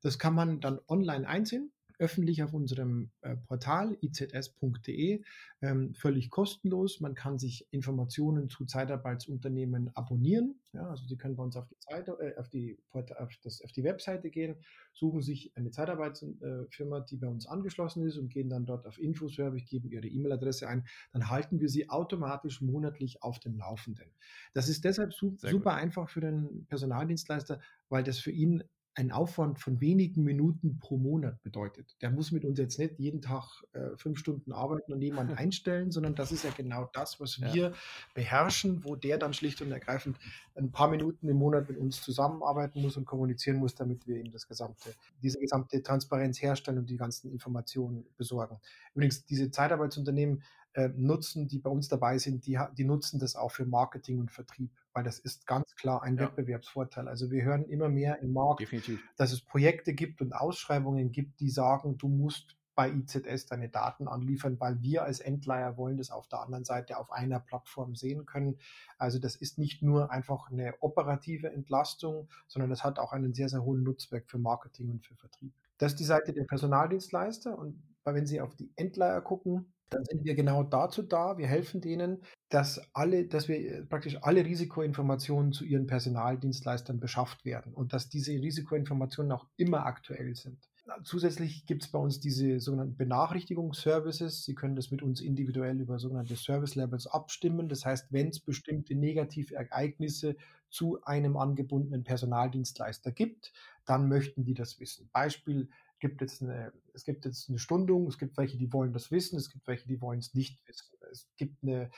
Das 0.00 0.18
kann 0.18 0.34
man 0.34 0.60
dann 0.60 0.78
online 0.86 1.26
einsehen 1.26 1.72
öffentlich 2.00 2.42
auf 2.42 2.54
unserem 2.54 3.10
äh, 3.20 3.36
Portal 3.36 3.96
izs.de, 4.00 5.22
ähm, 5.60 5.94
völlig 5.94 6.30
kostenlos. 6.30 7.00
Man 7.00 7.14
kann 7.14 7.38
sich 7.38 7.68
Informationen 7.70 8.48
zu 8.48 8.64
Zeitarbeitsunternehmen 8.64 9.94
abonnieren. 9.94 10.58
Ja, 10.72 10.88
also 10.88 11.06
Sie 11.06 11.16
können 11.16 11.36
bei 11.36 11.42
uns 11.42 11.56
auf 11.56 11.68
die, 11.68 11.78
Zeit, 11.78 12.08
äh, 12.08 12.34
auf, 12.38 12.48
die, 12.48 12.78
auf, 12.90 13.30
das, 13.42 13.62
auf 13.62 13.72
die 13.72 13.84
Webseite 13.84 14.30
gehen, 14.30 14.56
suchen 14.94 15.20
sich 15.20 15.52
eine 15.56 15.70
Zeitarbeitsfirma, 15.70 16.98
äh, 16.98 17.04
die 17.04 17.16
bei 17.16 17.28
uns 17.28 17.46
angeschlossen 17.46 18.06
ist 18.06 18.16
und 18.16 18.30
gehen 18.30 18.48
dann 18.48 18.64
dort 18.64 18.86
auf 18.86 18.98
Infoservice, 18.98 19.66
geben 19.66 19.90
Ihre 19.90 20.06
E-Mail-Adresse 20.06 20.68
ein. 20.68 20.86
Dann 21.12 21.28
halten 21.28 21.60
wir 21.60 21.68
Sie 21.68 21.90
automatisch 21.90 22.62
monatlich 22.62 23.22
auf 23.22 23.38
dem 23.40 23.58
Laufenden. 23.58 24.10
Das 24.54 24.68
ist 24.70 24.84
deshalb 24.86 25.12
su 25.12 25.36
Sehr 25.36 25.50
super 25.50 25.72
gut. 25.72 25.82
einfach 25.82 26.08
für 26.08 26.22
den 26.22 26.64
Personaldienstleister, 26.66 27.60
weil 27.90 28.04
das 28.04 28.18
für 28.18 28.30
ihn 28.30 28.64
ein 28.94 29.12
Aufwand 29.12 29.60
von 29.60 29.80
wenigen 29.80 30.24
Minuten 30.24 30.78
pro 30.78 30.96
Monat 30.96 31.40
bedeutet. 31.42 31.96
Der 32.02 32.10
muss 32.10 32.32
mit 32.32 32.44
uns 32.44 32.58
jetzt 32.58 32.78
nicht 32.78 32.98
jeden 32.98 33.22
Tag 33.22 33.62
äh, 33.72 33.96
fünf 33.96 34.18
Stunden 34.18 34.52
arbeiten 34.52 34.92
und 34.92 35.00
jemanden 35.00 35.34
einstellen, 35.38 35.90
sondern 35.90 36.14
das 36.14 36.32
ist 36.32 36.44
ja 36.44 36.50
genau 36.56 36.90
das, 36.92 37.20
was 37.20 37.40
wir 37.40 37.54
ja. 37.54 37.72
beherrschen, 38.14 38.84
wo 38.84 38.96
der 38.96 39.18
dann 39.18 39.32
schlicht 39.32 39.62
und 39.62 39.70
ergreifend 39.70 40.18
ein 40.54 40.72
paar 40.72 40.90
Minuten 40.90 41.28
im 41.28 41.36
Monat 41.36 41.68
mit 41.68 41.78
uns 41.78 42.02
zusammenarbeiten 42.02 42.82
muss 42.82 42.96
und 42.96 43.04
kommunizieren 43.04 43.58
muss, 43.58 43.74
damit 43.74 44.06
wir 44.06 44.16
ihm 44.16 44.32
das 44.32 44.46
gesamte, 44.46 44.92
diese 45.22 45.38
gesamte 45.38 45.82
Transparenz 45.82 46.42
herstellen 46.42 46.78
und 46.78 46.90
die 46.90 46.96
ganzen 46.96 47.30
Informationen 47.30 48.04
besorgen. 48.16 48.58
Übrigens, 48.94 49.24
diese 49.24 49.50
Zeitarbeitsunternehmen 49.50 50.42
äh, 50.74 50.88
nutzen, 50.96 51.48
die 51.48 51.58
bei 51.58 51.70
uns 51.70 51.88
dabei 51.88 52.18
sind, 52.18 52.46
die, 52.46 52.58
die 52.76 52.84
nutzen 52.84 53.18
das 53.18 53.36
auch 53.36 53.50
für 53.52 53.66
Marketing 53.66 54.20
und 54.20 54.30
Vertrieb 54.30 54.70
weil 54.92 55.04
das 55.04 55.18
ist 55.18 55.46
ganz 55.46 55.74
klar 55.76 56.02
ein 56.02 56.16
ja. 56.16 56.24
Wettbewerbsvorteil. 56.24 57.08
Also 57.08 57.30
wir 57.30 57.42
hören 57.42 57.64
immer 57.64 57.88
mehr 57.88 58.20
im 58.20 58.32
Markt, 58.32 58.60
Definitiv. 58.60 59.02
dass 59.16 59.32
es 59.32 59.40
Projekte 59.40 59.94
gibt 59.94 60.20
und 60.20 60.32
Ausschreibungen 60.32 61.12
gibt, 61.12 61.40
die 61.40 61.50
sagen, 61.50 61.98
du 61.98 62.08
musst 62.08 62.56
bei 62.74 62.90
IZS 62.90 63.46
deine 63.46 63.68
Daten 63.68 64.08
anliefern, 64.08 64.58
weil 64.58 64.80
wir 64.80 65.02
als 65.02 65.20
Endleiher 65.20 65.76
wollen 65.76 65.98
das 65.98 66.10
auf 66.10 66.28
der 66.28 66.40
anderen 66.40 66.64
Seite 66.64 66.96
auf 66.96 67.10
einer 67.12 67.40
Plattform 67.40 67.94
sehen 67.94 68.24
können. 68.26 68.58
Also 68.96 69.18
das 69.18 69.36
ist 69.36 69.58
nicht 69.58 69.82
nur 69.82 70.10
einfach 70.10 70.50
eine 70.50 70.74
operative 70.80 71.52
Entlastung, 71.52 72.28
sondern 72.46 72.70
das 72.70 72.82
hat 72.82 72.98
auch 72.98 73.12
einen 73.12 73.34
sehr, 73.34 73.48
sehr 73.48 73.62
hohen 73.64 73.82
Nutzwerk 73.82 74.30
für 74.30 74.38
Marketing 74.38 74.90
und 74.90 75.04
für 75.04 75.14
Vertrieb. 75.16 75.52
Das 75.78 75.92
ist 75.92 76.00
die 76.00 76.04
Seite 76.04 76.32
der 76.32 76.44
Personaldienstleister 76.44 77.58
und 77.58 77.82
wenn 78.04 78.26
Sie 78.26 78.40
auf 78.40 78.56
die 78.56 78.72
Endleiher 78.76 79.20
gucken, 79.20 79.72
dann 79.90 80.04
sind 80.04 80.24
wir 80.24 80.34
genau 80.34 80.62
dazu 80.62 81.02
da. 81.02 81.36
Wir 81.36 81.48
helfen 81.48 81.80
denen, 81.80 82.22
dass 82.48 82.80
alle, 82.94 83.26
dass 83.26 83.48
wir 83.48 83.58
äh, 83.58 83.84
praktisch 83.84 84.16
alle 84.22 84.44
Risikoinformationen 84.44 85.52
zu 85.52 85.64
ihren 85.64 85.86
Personaldienstleistern 85.86 87.00
beschafft 87.00 87.44
werden 87.44 87.74
und 87.74 87.92
dass 87.92 88.08
diese 88.08 88.32
Risikoinformationen 88.32 89.32
auch 89.32 89.46
immer 89.56 89.86
aktuell 89.86 90.34
sind. 90.34 90.69
Zusätzlich 91.04 91.66
gibt 91.66 91.82
es 91.82 91.90
bei 91.90 91.98
uns 91.98 92.20
diese 92.20 92.60
sogenannten 92.60 92.96
Benachrichtigungsservices. 92.96 94.44
Sie 94.44 94.54
können 94.54 94.76
das 94.76 94.90
mit 94.90 95.02
uns 95.02 95.20
individuell 95.20 95.80
über 95.80 95.98
sogenannte 95.98 96.36
Service 96.36 96.74
Levels 96.74 97.06
abstimmen. 97.06 97.68
Das 97.68 97.84
heißt, 97.84 98.12
wenn 98.12 98.28
es 98.28 98.40
bestimmte 98.40 98.94
Negativereignisse 98.94 100.36
zu 100.68 101.02
einem 101.02 101.36
angebundenen 101.36 102.04
Personaldienstleister 102.04 103.12
gibt, 103.12 103.52
dann 103.86 104.08
möchten 104.08 104.44
die 104.44 104.54
das 104.54 104.78
wissen. 104.80 105.08
Beispiel, 105.12 105.68
gibt 106.00 106.20
jetzt 106.22 106.42
eine, 106.42 106.72
es 106.94 107.04
gibt 107.04 107.24
jetzt 107.24 107.48
eine 107.48 107.58
Stundung, 107.58 108.08
es 108.08 108.18
gibt 108.18 108.36
welche, 108.36 108.56
die 108.56 108.72
wollen 108.72 108.92
das 108.92 109.10
wissen, 109.10 109.38
es 109.38 109.50
gibt 109.50 109.66
welche, 109.66 109.86
die 109.86 110.00
wollen 110.00 110.18
es 110.18 110.34
nicht 110.34 110.66
wissen. 110.66 110.96
Es 111.12 111.28
gibt 111.36 111.62
eine 111.62 111.90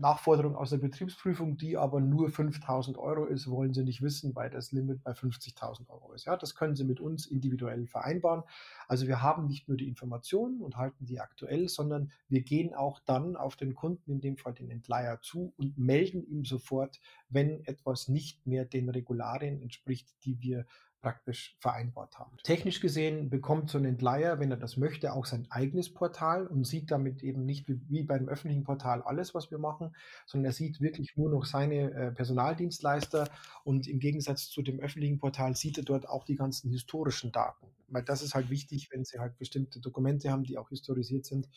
Nachforderung 0.00 0.56
aus 0.56 0.70
der 0.70 0.78
Betriebsprüfung, 0.78 1.56
die 1.56 1.76
aber 1.76 2.00
nur 2.00 2.30
5000 2.30 2.98
Euro 2.98 3.26
ist, 3.26 3.48
wollen 3.48 3.72
Sie 3.72 3.84
nicht 3.84 4.02
wissen, 4.02 4.34
weil 4.34 4.50
das 4.50 4.72
Limit 4.72 5.02
bei 5.02 5.12
50.000 5.12 5.88
Euro 5.88 6.12
ist. 6.12 6.24
Ja, 6.24 6.36
das 6.36 6.54
können 6.54 6.74
Sie 6.74 6.84
mit 6.84 7.00
uns 7.00 7.26
individuell 7.26 7.86
vereinbaren. 7.86 8.42
Also 8.88 9.06
wir 9.06 9.22
haben 9.22 9.46
nicht 9.46 9.68
nur 9.68 9.76
die 9.76 9.88
Informationen 9.88 10.60
und 10.60 10.76
halten 10.76 11.06
die 11.06 11.20
aktuell, 11.20 11.68
sondern 11.68 12.10
wir 12.28 12.42
gehen 12.42 12.74
auch 12.74 13.00
dann 13.00 13.36
auf 13.36 13.56
den 13.56 13.74
Kunden, 13.74 14.10
in 14.10 14.20
dem 14.20 14.36
Fall 14.36 14.54
den 14.54 14.70
Entleiher 14.70 15.20
zu 15.20 15.52
und 15.56 15.78
melden 15.78 16.26
ihm 16.26 16.44
sofort, 16.44 17.00
wenn 17.28 17.64
etwas 17.66 18.08
nicht 18.08 18.46
mehr 18.46 18.64
den 18.64 18.88
Regularien 18.88 19.60
entspricht, 19.60 20.08
die 20.24 20.40
wir 20.40 20.66
praktisch 21.00 21.56
vereinbart 21.60 22.18
haben. 22.18 22.36
Technisch 22.42 22.80
gesehen 22.80 23.30
bekommt 23.30 23.70
so 23.70 23.78
ein 23.78 23.84
Entleiher, 23.84 24.38
wenn 24.38 24.50
er 24.50 24.56
das 24.56 24.76
möchte, 24.76 25.12
auch 25.12 25.26
sein 25.26 25.46
eigenes 25.50 25.92
Portal 25.92 26.46
und 26.46 26.66
sieht 26.66 26.90
damit 26.90 27.22
eben 27.22 27.44
nicht 27.44 27.66
wie, 27.68 28.02
beim 28.02 28.28
öffentlichen 28.28 28.64
Portal 28.64 29.02
alles, 29.02 29.34
was 29.34 29.50
wir 29.50 29.58
machen, 29.58 29.94
sondern 30.26 30.50
er 30.50 30.52
sieht 30.52 30.80
wirklich 30.80 31.16
nur 31.16 31.30
noch 31.30 31.44
seine 31.44 31.92
äh, 31.92 32.12
Personaldienstleister 32.12 33.28
und 33.64 33.86
im 33.86 33.98
Gegensatz 33.98 34.48
zu 34.48 34.62
dem 34.62 34.80
öffentlichen 34.80 35.18
Portal 35.18 35.56
sieht 35.56 35.78
er 35.78 35.84
dort 35.84 36.08
auch 36.08 36.24
die 36.24 36.36
ganzen 36.36 36.70
historischen 36.70 37.32
Daten. 37.32 37.66
Weil 37.88 38.04
das 38.04 38.22
ist 38.22 38.34
halt 38.34 38.50
wichtig, 38.50 38.88
wenn 38.90 39.04
sie 39.04 39.18
halt 39.18 39.38
bestimmte 39.38 39.80
Dokumente 39.80 40.30
haben, 40.30 40.44
die 40.44 40.58
auch 40.58 40.68
historisiert 40.68 41.24
sind. 41.24 41.48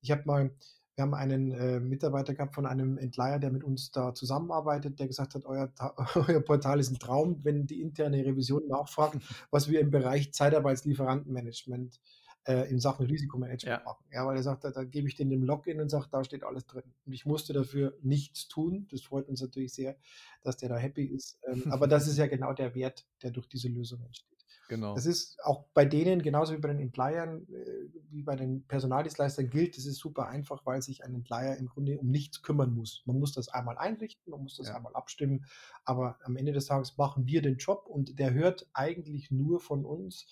Ich 0.00 0.10
habe 0.10 0.22
mal 0.26 0.50
wir 0.98 1.02
haben 1.02 1.14
einen 1.14 1.52
äh, 1.52 1.78
Mitarbeiter 1.78 2.34
gehabt 2.34 2.56
von 2.56 2.66
einem 2.66 2.98
Entleiher, 2.98 3.38
der 3.38 3.52
mit 3.52 3.62
uns 3.62 3.92
da 3.92 4.14
zusammenarbeitet, 4.14 4.98
der 4.98 5.06
gesagt 5.06 5.36
hat, 5.36 5.46
euer, 5.46 5.72
euer 6.26 6.40
Portal 6.40 6.80
ist 6.80 6.90
ein 6.90 6.98
Traum, 6.98 7.38
wenn 7.44 7.66
die 7.66 7.80
interne 7.80 8.24
Revision 8.24 8.66
nachfragt, 8.66 9.16
was 9.52 9.70
wir 9.70 9.78
im 9.78 9.92
Bereich 9.92 10.32
Zeitarbeitslieferantenmanagement 10.32 12.00
äh, 12.48 12.68
in 12.68 12.80
Sachen 12.80 13.06
Risikomanagement 13.06 13.78
ja. 13.78 13.84
machen. 13.84 14.04
Ja, 14.12 14.26
weil 14.26 14.38
er 14.38 14.42
sagt, 14.42 14.64
da, 14.64 14.72
da 14.72 14.82
gebe 14.82 15.06
ich 15.06 15.14
den 15.14 15.30
im 15.30 15.44
Login 15.44 15.80
und 15.80 15.88
sagt, 15.88 16.12
da 16.12 16.24
steht 16.24 16.42
alles 16.42 16.66
drin. 16.66 16.82
Und 17.06 17.12
ich 17.12 17.24
musste 17.24 17.52
dafür 17.52 17.96
nichts 18.02 18.48
tun. 18.48 18.88
Das 18.90 19.02
freut 19.02 19.28
uns 19.28 19.40
natürlich 19.40 19.72
sehr, 19.72 19.96
dass 20.42 20.56
der 20.56 20.68
da 20.68 20.78
happy 20.78 21.04
ist. 21.04 21.38
Ähm, 21.46 21.62
aber 21.70 21.86
das 21.86 22.08
ist 22.08 22.18
ja 22.18 22.26
genau 22.26 22.54
der 22.54 22.74
Wert, 22.74 23.06
der 23.22 23.30
durch 23.30 23.46
diese 23.46 23.68
Lösung 23.68 24.02
entsteht. 24.02 24.37
Genau. 24.68 24.94
Das 24.94 25.06
ist 25.06 25.42
auch 25.44 25.64
bei 25.72 25.86
denen, 25.86 26.20
genauso 26.20 26.52
wie 26.52 26.58
bei 26.58 26.68
den 26.68 26.78
Entleihern, 26.78 27.46
äh, 27.48 27.88
wie 28.10 28.22
bei 28.22 28.36
den 28.36 28.66
Personaldienstleistern 28.66 29.48
gilt, 29.48 29.78
das 29.78 29.86
ist 29.86 29.96
super 29.96 30.28
einfach, 30.28 30.66
weil 30.66 30.82
sich 30.82 31.04
ein 31.04 31.14
Entleiher 31.14 31.56
im 31.56 31.68
Grunde 31.68 31.98
um 31.98 32.10
nichts 32.10 32.42
kümmern 32.42 32.74
muss. 32.74 33.02
Man 33.06 33.18
muss 33.18 33.32
das 33.32 33.48
einmal 33.48 33.78
einrichten, 33.78 34.30
man 34.30 34.42
muss 34.42 34.58
das 34.58 34.68
ja. 34.68 34.76
einmal 34.76 34.94
abstimmen, 34.94 35.46
aber 35.84 36.18
am 36.22 36.36
Ende 36.36 36.52
des 36.52 36.66
Tages 36.66 36.98
machen 36.98 37.26
wir 37.26 37.40
den 37.40 37.56
Job 37.56 37.86
und 37.88 38.18
der 38.18 38.34
hört 38.34 38.68
eigentlich 38.74 39.30
nur 39.30 39.58
von 39.58 39.86
uns. 39.86 40.26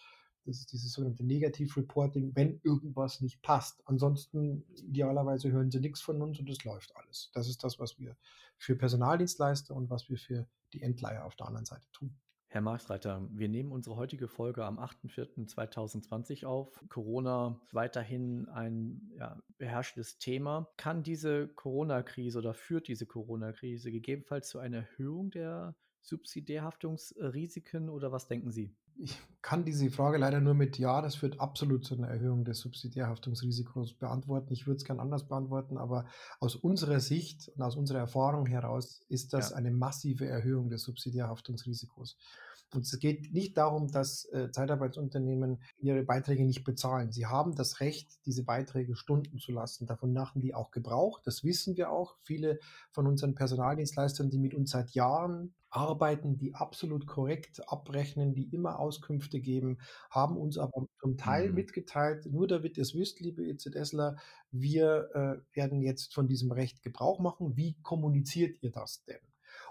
Das 0.44 0.58
ist 0.58 0.70
dieses 0.70 0.92
sogenannte 0.92 1.24
Negativ-Reporting, 1.24 2.36
wenn 2.36 2.60
irgendwas 2.62 3.20
nicht 3.20 3.42
passt. 3.42 3.82
Ansonsten, 3.86 4.64
idealerweise 4.76 5.50
hören 5.50 5.70
sie 5.70 5.80
nichts 5.80 6.00
von 6.00 6.22
uns 6.22 6.38
und 6.38 6.48
es 6.48 6.62
läuft 6.62 6.94
alles. 6.94 7.30
Das 7.32 7.48
ist 7.48 7.64
das, 7.64 7.80
was 7.80 7.98
wir 7.98 8.16
für 8.58 8.76
Personaldienstleister 8.76 9.74
und 9.74 9.90
was 9.90 10.08
wir 10.08 10.18
für 10.18 10.46
die 10.72 10.82
Entleiher 10.82 11.24
auf 11.24 11.34
der 11.36 11.46
anderen 11.46 11.66
Seite 11.66 11.86
tun. 11.92 12.16
Herr 12.56 12.62
Marxreiter, 12.62 13.28
wir 13.32 13.50
nehmen 13.50 13.70
unsere 13.70 13.96
heutige 13.96 14.28
Folge 14.28 14.64
am 14.64 14.78
8.4.2020 14.78 16.46
auf. 16.46 16.82
Corona 16.88 17.60
ist 17.66 17.74
weiterhin 17.74 18.48
ein 18.48 19.12
ja, 19.18 19.38
beherrschendes 19.58 20.16
Thema. 20.16 20.66
Kann 20.78 21.02
diese 21.02 21.48
Corona-Krise 21.48 22.38
oder 22.38 22.54
führt 22.54 22.88
diese 22.88 23.04
Corona-Krise 23.04 23.92
gegebenenfalls 23.92 24.48
zu 24.48 24.58
einer 24.58 24.78
Erhöhung 24.78 25.30
der 25.30 25.76
Subsidiärhaftungsrisiken 26.00 27.90
oder 27.90 28.10
was 28.10 28.26
denken 28.26 28.50
Sie? 28.50 28.74
Ich 28.98 29.18
kann 29.42 29.64
diese 29.64 29.90
Frage 29.90 30.18
leider 30.18 30.40
nur 30.40 30.54
mit 30.54 30.78
Ja, 30.78 31.02
das 31.02 31.14
führt 31.14 31.38
absolut 31.38 31.84
zu 31.84 31.94
einer 31.94 32.08
Erhöhung 32.08 32.44
des 32.44 32.60
Subsidiärhaftungsrisikos 32.60 33.94
beantworten. 33.94 34.52
Ich 34.52 34.66
würde 34.66 34.78
es 34.78 34.84
gern 34.84 35.00
anders 35.00 35.28
beantworten, 35.28 35.78
aber 35.78 36.06
aus 36.40 36.56
unserer 36.56 37.00
Sicht 37.00 37.48
und 37.54 37.62
aus 37.62 37.76
unserer 37.76 37.98
Erfahrung 37.98 38.46
heraus 38.46 39.02
ist 39.08 39.32
das 39.32 39.50
ja. 39.50 39.56
eine 39.56 39.70
massive 39.70 40.26
Erhöhung 40.26 40.70
des 40.70 40.82
Subsidiärhaftungsrisikos. 40.82 42.16
Und 42.74 42.82
es 42.82 42.98
geht 42.98 43.32
nicht 43.32 43.56
darum, 43.56 43.88
dass 43.88 44.24
äh, 44.32 44.50
Zeitarbeitsunternehmen 44.50 45.62
ihre 45.78 46.02
Beiträge 46.02 46.44
nicht 46.44 46.64
bezahlen. 46.64 47.12
Sie 47.12 47.26
haben 47.26 47.54
das 47.54 47.80
Recht, 47.80 48.08
diese 48.26 48.44
Beiträge 48.44 48.96
stunden 48.96 49.38
zu 49.38 49.52
lassen. 49.52 49.86
Davon 49.86 50.12
machen 50.12 50.42
die 50.42 50.54
auch 50.54 50.72
Gebrauch. 50.72 51.20
Das 51.24 51.44
wissen 51.44 51.76
wir 51.76 51.90
auch. 51.90 52.16
Viele 52.22 52.58
von 52.90 53.06
unseren 53.06 53.34
Personaldienstleistern, 53.34 54.30
die 54.30 54.38
mit 54.38 54.52
uns 54.52 54.70
seit 54.70 54.90
Jahren 54.90 55.54
arbeiten, 55.70 56.38
die 56.38 56.54
absolut 56.54 57.06
korrekt 57.06 57.60
abrechnen, 57.68 58.34
die 58.34 58.48
immer 58.54 58.78
Auskünfte 58.78 59.40
geben, 59.40 59.78
haben 60.10 60.36
uns 60.36 60.58
aber 60.58 60.86
zum 61.00 61.16
Teil 61.16 61.50
mhm. 61.50 61.54
mitgeteilt, 61.54 62.26
nur 62.26 62.48
damit 62.48 62.76
ihr 62.78 62.82
es 62.82 62.94
wisst, 62.94 63.20
liebe 63.20 63.46
EZSler, 63.46 64.16
wir 64.50 65.08
äh, 65.14 65.56
werden 65.56 65.82
jetzt 65.82 66.14
von 66.14 66.26
diesem 66.26 66.50
Recht 66.50 66.82
Gebrauch 66.82 67.20
machen. 67.20 67.56
Wie 67.56 67.76
kommuniziert 67.82 68.62
ihr 68.62 68.70
das 68.70 69.04
denn? 69.04 69.20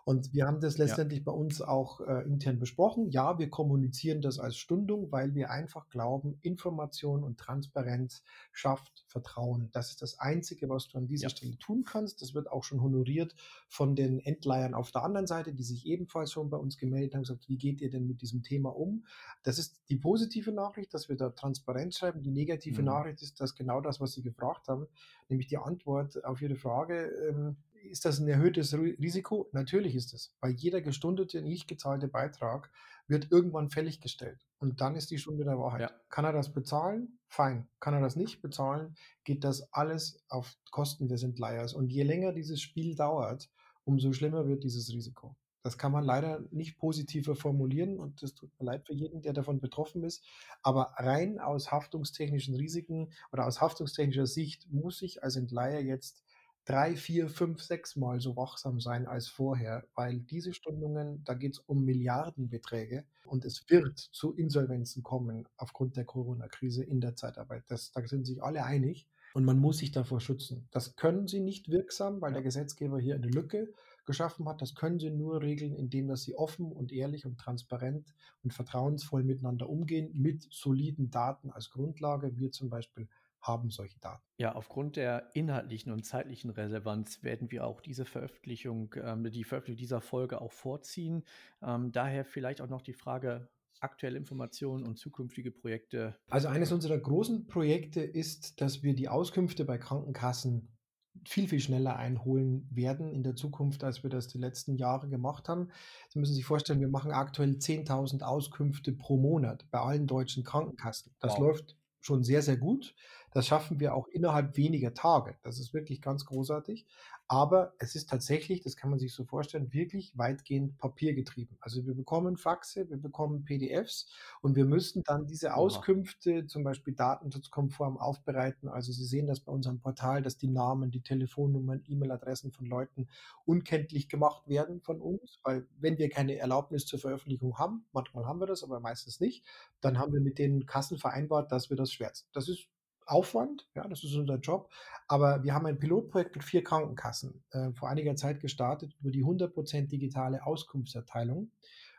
Und 0.05 0.33
wir 0.33 0.45
haben 0.45 0.61
das 0.61 0.77
letztendlich 0.77 1.21
ja. 1.21 1.25
bei 1.25 1.31
uns 1.31 1.63
auch 1.63 1.99
äh, 1.99 2.21
intern 2.27 2.59
besprochen. 2.59 3.09
Ja, 3.09 3.39
wir 3.39 3.49
kommunizieren 3.49 4.21
das 4.21 4.37
als 4.37 4.55
Stundung, 4.55 5.11
weil 5.11 5.33
wir 5.33 5.49
einfach 5.49 5.89
glauben, 5.89 6.37
Information 6.43 7.23
und 7.23 7.39
Transparenz 7.39 8.21
schafft 8.51 9.03
Vertrauen. 9.07 9.69
Das 9.71 9.89
ist 9.89 10.03
das 10.03 10.19
Einzige, 10.19 10.69
was 10.69 10.89
du 10.89 10.99
an 10.99 11.07
dieser 11.07 11.23
ja. 11.23 11.29
Stelle 11.29 11.57
tun 11.57 11.83
kannst. 11.83 12.21
Das 12.21 12.35
wird 12.35 12.51
auch 12.51 12.63
schon 12.63 12.83
honoriert 12.83 13.33
von 13.67 13.95
den 13.95 14.19
Endleihern 14.19 14.75
auf 14.75 14.91
der 14.91 15.03
anderen 15.03 15.25
Seite, 15.25 15.53
die 15.53 15.63
sich 15.63 15.87
ebenfalls 15.87 16.31
schon 16.31 16.51
bei 16.51 16.57
uns 16.57 16.77
gemeldet 16.77 17.15
haben 17.15 17.21
und 17.21 17.27
gesagt, 17.27 17.49
wie 17.49 17.57
geht 17.57 17.81
ihr 17.81 17.89
denn 17.89 18.05
mit 18.05 18.21
diesem 18.21 18.43
Thema 18.43 18.75
um? 18.75 19.05
Das 19.41 19.57
ist 19.57 19.89
die 19.89 19.97
positive 19.97 20.51
Nachricht, 20.51 20.93
dass 20.93 21.09
wir 21.09 21.17
da 21.17 21.31
Transparenz 21.31 21.97
schreiben. 21.97 22.21
Die 22.21 22.29
negative 22.29 22.81
mhm. 22.81 22.89
Nachricht 22.89 23.23
ist, 23.23 23.41
dass 23.41 23.55
genau 23.55 23.81
das, 23.81 23.99
was 23.99 24.13
Sie 24.13 24.21
gefragt 24.21 24.67
haben, 24.67 24.85
nämlich 25.29 25.47
die 25.47 25.57
Antwort 25.57 26.23
auf 26.23 26.43
Ihre 26.43 26.57
Frage, 26.57 27.07
ähm, 27.27 27.55
ist 27.85 28.05
das 28.05 28.19
ein 28.19 28.27
erhöhtes 28.27 28.73
Risiko? 28.73 29.49
Natürlich 29.51 29.95
ist 29.95 30.13
es, 30.13 30.33
weil 30.41 30.51
jeder 30.51 30.81
gestundete, 30.81 31.41
nicht 31.41 31.67
gezahlte 31.67 32.07
Beitrag 32.07 32.71
wird 33.07 33.31
irgendwann 33.31 33.69
fällig 33.69 34.01
gestellt. 34.01 34.45
Und 34.57 34.81
dann 34.81 34.95
ist 34.95 35.11
die 35.11 35.17
Stunde 35.17 35.43
der 35.43 35.59
Wahrheit. 35.59 35.81
Ja. 35.81 35.91
Kann 36.09 36.25
er 36.25 36.33
das 36.33 36.53
bezahlen? 36.53 37.19
Fein. 37.27 37.67
Kann 37.79 37.93
er 37.93 38.01
das 38.01 38.15
nicht 38.15 38.41
bezahlen, 38.41 38.95
geht 39.23 39.43
das 39.43 39.71
alles 39.73 40.23
auf 40.29 40.55
Kosten 40.71 41.07
des 41.07 41.23
Entleihers. 41.23 41.73
Und 41.73 41.89
je 41.89 42.03
länger 42.03 42.33
dieses 42.33 42.61
Spiel 42.61 42.95
dauert, 42.95 43.49
umso 43.83 44.13
schlimmer 44.13 44.47
wird 44.47 44.63
dieses 44.63 44.91
Risiko. 44.91 45.35
Das 45.65 45.79
kann 45.79 45.91
man 45.91 46.03
leider 46.03 46.43
nicht 46.51 46.77
positiver 46.77 47.35
formulieren 47.35 47.97
und 47.97 48.21
das 48.21 48.35
tut 48.35 48.51
mir 48.59 48.67
leid 48.67 48.85
für 48.85 48.93
jeden, 48.93 49.23
der 49.23 49.33
davon 49.33 49.59
betroffen 49.59 50.03
ist. 50.03 50.23
Aber 50.61 50.93
rein 50.97 51.39
aus 51.39 51.71
haftungstechnischen 51.71 52.53
Risiken 52.55 53.11
oder 53.31 53.47
aus 53.47 53.61
haftungstechnischer 53.61 54.27
Sicht 54.27 54.71
muss 54.71 55.01
ich 55.01 55.23
als 55.23 55.37
Entleiher 55.37 55.81
jetzt 55.81 56.23
drei, 56.65 56.95
vier, 56.95 57.29
fünf, 57.29 57.61
sechs 57.61 57.95
Mal 57.95 58.19
so 58.19 58.35
wachsam 58.35 58.79
sein 58.79 59.07
als 59.07 59.27
vorher, 59.27 59.85
weil 59.95 60.19
diese 60.19 60.53
Stundungen, 60.53 61.23
da 61.23 61.35
geht 61.35 61.53
es 61.53 61.59
um 61.59 61.85
Milliardenbeträge 61.85 63.05
und 63.25 63.45
es 63.45 63.69
wird 63.69 63.97
zu 63.99 64.33
Insolvenzen 64.33 65.03
kommen 65.03 65.47
aufgrund 65.57 65.95
der 65.95 66.05
Corona-Krise 66.05 66.83
in 66.83 67.01
der 67.01 67.15
Zeitarbeit. 67.15 67.63
Das, 67.67 67.91
da 67.91 68.05
sind 68.05 68.25
sich 68.25 68.41
alle 68.43 68.63
einig 68.63 69.07
und 69.35 69.45
man 69.45 69.59
muss 69.59 69.77
sich 69.77 69.91
davor 69.91 70.19
schützen. 70.19 70.67
Das 70.71 70.95
können 70.95 71.27
sie 71.27 71.39
nicht 71.39 71.69
wirksam, 71.69 72.21
weil 72.21 72.33
der 72.33 72.41
Gesetzgeber 72.41 72.99
hier 72.99 73.15
eine 73.15 73.27
Lücke 73.27 73.71
geschaffen 74.05 74.47
hat. 74.47 74.61
Das 74.61 74.75
können 74.75 74.97
sie 74.97 75.11
nur 75.11 75.41
regeln, 75.41 75.75
indem 75.75 76.07
dass 76.07 76.23
sie 76.23 76.35
offen 76.35 76.71
und 76.71 76.91
ehrlich 76.91 77.25
und 77.25 77.37
transparent 77.37 78.13
und 78.43 78.53
vertrauensvoll 78.53 79.23
miteinander 79.23 79.69
umgehen, 79.69 80.09
mit 80.13 80.47
soliden 80.51 81.11
Daten 81.11 81.51
als 81.51 81.69
Grundlage. 81.69 82.37
Wir 82.37 82.51
zum 82.51 82.69
Beispiel 82.69 83.07
haben 83.47 83.69
solche 83.69 83.99
Daten. 83.99 84.23
Ja, 84.37 84.55
aufgrund 84.55 84.95
der 84.95 85.29
inhaltlichen 85.33 85.91
und 85.91 86.05
zeitlichen 86.05 86.49
Relevanz 86.49 87.23
werden 87.23 87.51
wir 87.51 87.65
auch 87.65 87.81
diese 87.81 88.05
Veröffentlichung, 88.05 88.93
ähm, 89.01 89.29
die 89.31 89.43
Veröffentlichung 89.43 89.79
dieser 89.79 90.01
Folge 90.01 90.41
auch 90.41 90.51
vorziehen. 90.51 91.23
Ähm, 91.61 91.91
daher 91.91 92.25
vielleicht 92.25 92.61
auch 92.61 92.69
noch 92.69 92.81
die 92.81 92.93
Frage, 92.93 93.49
aktuelle 93.79 94.17
Informationen 94.17 94.85
und 94.85 94.97
zukünftige 94.97 95.51
Projekte. 95.51 96.15
Also 96.29 96.47
eines 96.47 96.71
unserer 96.71 96.97
großen 96.97 97.47
Projekte 97.47 98.01
ist, 98.01 98.61
dass 98.61 98.83
wir 98.83 98.95
die 98.95 99.09
Auskünfte 99.09 99.65
bei 99.65 99.77
Krankenkassen 99.77 100.75
viel, 101.23 101.47
viel 101.47 101.59
schneller 101.59 101.95
einholen 101.95 102.67
werden 102.71 103.13
in 103.13 103.23
der 103.23 103.35
Zukunft, 103.35 103.83
als 103.83 104.03
wir 104.03 104.09
das 104.09 104.27
die 104.27 104.37
letzten 104.37 104.75
Jahre 104.75 105.07
gemacht 105.07 105.47
haben. 105.47 105.69
Sie 106.09 106.19
müssen 106.19 106.33
sich 106.33 106.45
vorstellen, 106.45 106.81
wir 106.81 106.89
machen 106.89 107.11
aktuell 107.11 107.51
10.000 107.51 108.21
Auskünfte 108.21 108.91
pro 108.91 109.17
Monat 109.17 109.65
bei 109.71 109.79
allen 109.79 110.07
deutschen 110.07 110.43
Krankenkassen. 110.43 111.15
Das 111.19 111.33
wow. 111.33 111.39
läuft 111.39 111.77
schon 112.01 112.23
sehr, 112.23 112.41
sehr 112.41 112.57
gut. 112.57 112.93
Das 113.35 113.47
schaffen 113.47 113.81
wir 113.81 113.95
auch 113.95 114.07
innerhalb 114.07 114.55
weniger 114.55 114.93
Tage. 114.93 115.35
Das 115.43 115.59
ist 115.59 115.73
wirklich 115.73 116.01
ganz 116.01 116.23
großartig. 116.23 116.87
Aber 117.27 117.73
es 117.79 117.93
ist 117.95 118.09
tatsächlich, 118.09 118.61
das 118.61 118.77
kann 118.77 118.89
man 118.89 118.97
sich 118.97 119.13
so 119.13 119.25
vorstellen, 119.25 119.73
wirklich 119.73 120.17
weitgehend 120.17 120.77
papiergetrieben. 120.77 121.57
Also 121.59 121.85
wir 121.85 121.95
bekommen 121.95 122.37
Faxe, 122.37 122.89
wir 122.89 122.95
bekommen 122.95 123.43
PDFs 123.43 124.09
und 124.39 124.55
wir 124.55 124.63
müssen 124.63 125.03
dann 125.03 125.27
diese 125.27 125.53
Auskünfte, 125.55 126.47
zum 126.47 126.63
Beispiel 126.63 126.93
datenschutzkonform 126.93 127.97
aufbereiten. 127.97 128.69
Also 128.69 128.93
Sie 128.93 129.03
sehen 129.03 129.27
das 129.27 129.41
bei 129.41 129.51
unserem 129.51 129.81
Portal, 129.81 130.21
dass 130.21 130.37
die 130.37 130.47
Namen, 130.47 130.89
die 130.89 131.01
Telefonnummern, 131.01 131.83
E-Mail-Adressen 131.85 132.53
von 132.53 132.67
Leuten 132.67 133.09
unkenntlich 133.43 134.07
gemacht 134.07 134.47
werden 134.47 134.79
von 134.79 135.01
uns, 135.01 135.41
weil 135.43 135.67
wenn 135.77 135.97
wir 135.97 136.07
keine 136.07 136.37
Erlaubnis 136.37 136.85
zur 136.85 136.99
Veröffentlichung 136.99 137.57
haben, 137.57 137.85
manchmal 137.91 138.25
haben 138.25 138.39
wir 138.39 138.47
das, 138.47 138.63
aber 138.63 138.79
meistens 138.79 139.19
nicht, 139.19 139.43
dann 139.81 139.99
haben 139.99 140.13
wir 140.13 140.21
mit 140.21 140.39
den 140.39 140.65
Kassen 140.65 140.97
vereinbart, 140.97 141.51
dass 141.51 141.69
wir 141.69 141.75
das 141.75 141.91
schwärzen. 141.91 142.27
Das 142.31 142.47
ist 142.47 142.69
Aufwand, 143.05 143.67
ja, 143.75 143.87
das 143.87 144.03
ist 144.03 144.15
unser 144.15 144.37
Job. 144.37 144.69
Aber 145.07 145.43
wir 145.43 145.53
haben 145.53 145.65
ein 145.65 145.79
Pilotprojekt 145.79 146.35
mit 146.35 146.43
vier 146.43 146.63
Krankenkassen 146.63 147.43
äh, 147.51 147.71
vor 147.73 147.89
einiger 147.89 148.15
Zeit 148.15 148.39
gestartet 148.39 148.95
über 148.99 149.11
die 149.11 149.23
100% 149.23 149.87
digitale 149.87 150.45
Auskunftserteilung 150.45 151.51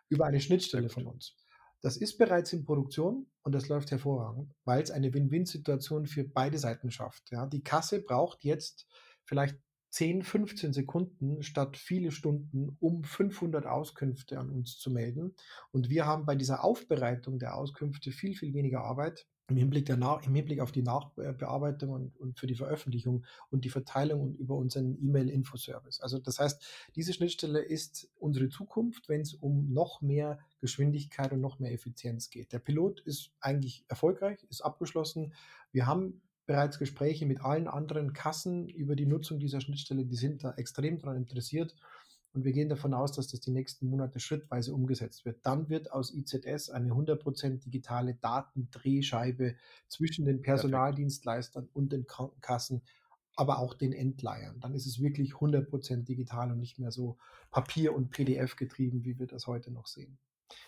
über 0.09 0.27
eine 0.27 0.41
Schnittstelle 0.41 0.89
von 0.89 1.07
uns. 1.07 1.37
Das 1.81 1.97
ist 1.97 2.19
bereits 2.19 2.53
in 2.53 2.65
Produktion 2.65 3.27
und 3.43 3.55
das 3.55 3.69
läuft 3.69 3.91
hervorragend, 3.91 4.53
weil 4.65 4.83
es 4.83 4.91
eine 4.91 5.13
Win-Win-Situation 5.13 6.07
für 6.07 6.25
beide 6.25 6.59
Seiten 6.59 6.91
schafft. 6.91 7.31
Ja. 7.31 7.47
Die 7.47 7.63
Kasse 7.63 8.03
braucht 8.03 8.45
jetzt 8.45 8.87
vielleicht 9.25 9.57
10, 9.91 10.23
15 10.23 10.73
Sekunden 10.73 11.43
statt 11.43 11.77
viele 11.77 12.11
Stunden, 12.11 12.77
um 12.81 13.05
500 13.05 13.67
Auskünfte 13.67 14.39
an 14.39 14.51
uns 14.51 14.79
zu 14.79 14.91
melden. 14.91 15.35
Und 15.71 15.89
wir 15.89 16.07
haben 16.07 16.27
bei 16.27 16.35
dieser 16.35 16.65
Aufbereitung 16.65 17.39
der 17.39 17.57
Auskünfte 17.57 18.11
viel, 18.11 18.35
viel 18.35 18.53
weniger 18.53 18.81
Arbeit 18.83 19.27
im 19.49 19.57
Hinblick, 19.57 19.87
der 19.87 19.97
Nach 19.97 20.27
im 20.27 20.35
Hinblick 20.35 20.61
auf 20.61 20.73
die 20.73 20.83
Nachbearbeitung 20.83 21.91
und, 21.91 22.17
und 22.17 22.39
für 22.39 22.47
die 22.47 22.55
Veröffentlichung 22.55 23.25
und 23.51 23.65
die 23.65 23.71
Verteilung 23.71 24.35
über 24.37 24.57
unseren 24.57 24.97
E-Mail-Infoservice. 25.01 26.01
Also 26.01 26.19
das 26.19 26.41
heißt, 26.41 26.65
diese 26.97 27.13
Schnittstelle 27.13 27.61
ist 27.61 28.11
unsere 28.19 28.49
Zukunft, 28.49 29.09
wenn 29.09 29.21
es 29.21 29.35
um 29.35 29.73
noch 29.73 30.01
mehr 30.03 30.39
Geschwindigkeit 30.61 31.33
und 31.33 31.41
noch 31.41 31.59
mehr 31.59 31.73
Effizienz 31.73 32.31
geht. 32.31 32.53
Der 32.53 32.59
Pilot 32.59 33.01
ist 33.01 33.31
eigentlich 33.41 33.85
erfolgreich, 33.89 34.45
ist 34.51 34.63
abgeschlossen. 34.63 35.33
Wir 35.71 35.87
haben 35.87 36.23
bereits 36.47 36.79
Gespräche 36.79 37.27
mit 37.27 37.41
allen 37.41 37.69
anderen 37.69 38.13
Kassen 38.13 38.69
über 38.69 38.97
die 38.97 39.07
Nutzung 39.07 39.39
dieser 39.39 39.61
Schnittstelle. 39.61 40.07
Die 40.07 40.17
sind 40.17 40.45
da 40.45 40.53
extrem 40.53 40.99
daran 40.99 41.17
interessiert. 41.17 41.75
Und 42.37 42.45
wir 42.45 42.53
gehen 42.53 42.69
davon 42.69 42.93
aus, 42.93 43.13
dass 43.13 43.29
das 43.29 43.41
die 43.41 43.51
nächsten 43.51 43.89
Monate 43.89 44.21
schrittweise 44.21 44.75
umgesetzt 44.75 45.25
wird. 45.25 45.39
Dann 45.47 45.71
wird 45.71 45.91
aus 45.91 46.13
IZS 46.13 46.69
eine 46.69 46.93
100% 46.93 47.65
digitale 47.65 48.13
Datendrehscheibe 48.17 49.57
zwischen 49.89 50.27
den 50.27 50.43
Personaldienstleistern 50.43 51.67
und 51.73 51.93
den 51.93 52.07
Krankenkassen, 52.07 52.83
aber 53.37 53.59
auch 53.59 53.73
den 53.73 53.95
Endleihern. 53.95 54.61
Dann 54.61 54.75
ist 54.75 54.85
es 54.85 55.01
wirklich 55.01 55.33
100% 55.33 56.05
digital 56.05 56.53
und 56.53 56.59
nicht 56.59 56.79
mehr 56.79 56.91
so 56.91 57.17
Papier- 57.51 57.95
und 57.95 58.11
PDF 58.11 58.57
getrieben, 58.57 59.03
wie 59.07 59.19
wir 59.19 59.27
das 59.27 59.47
heute 59.47 59.71
noch 59.71 59.87
sehen. 59.87 60.19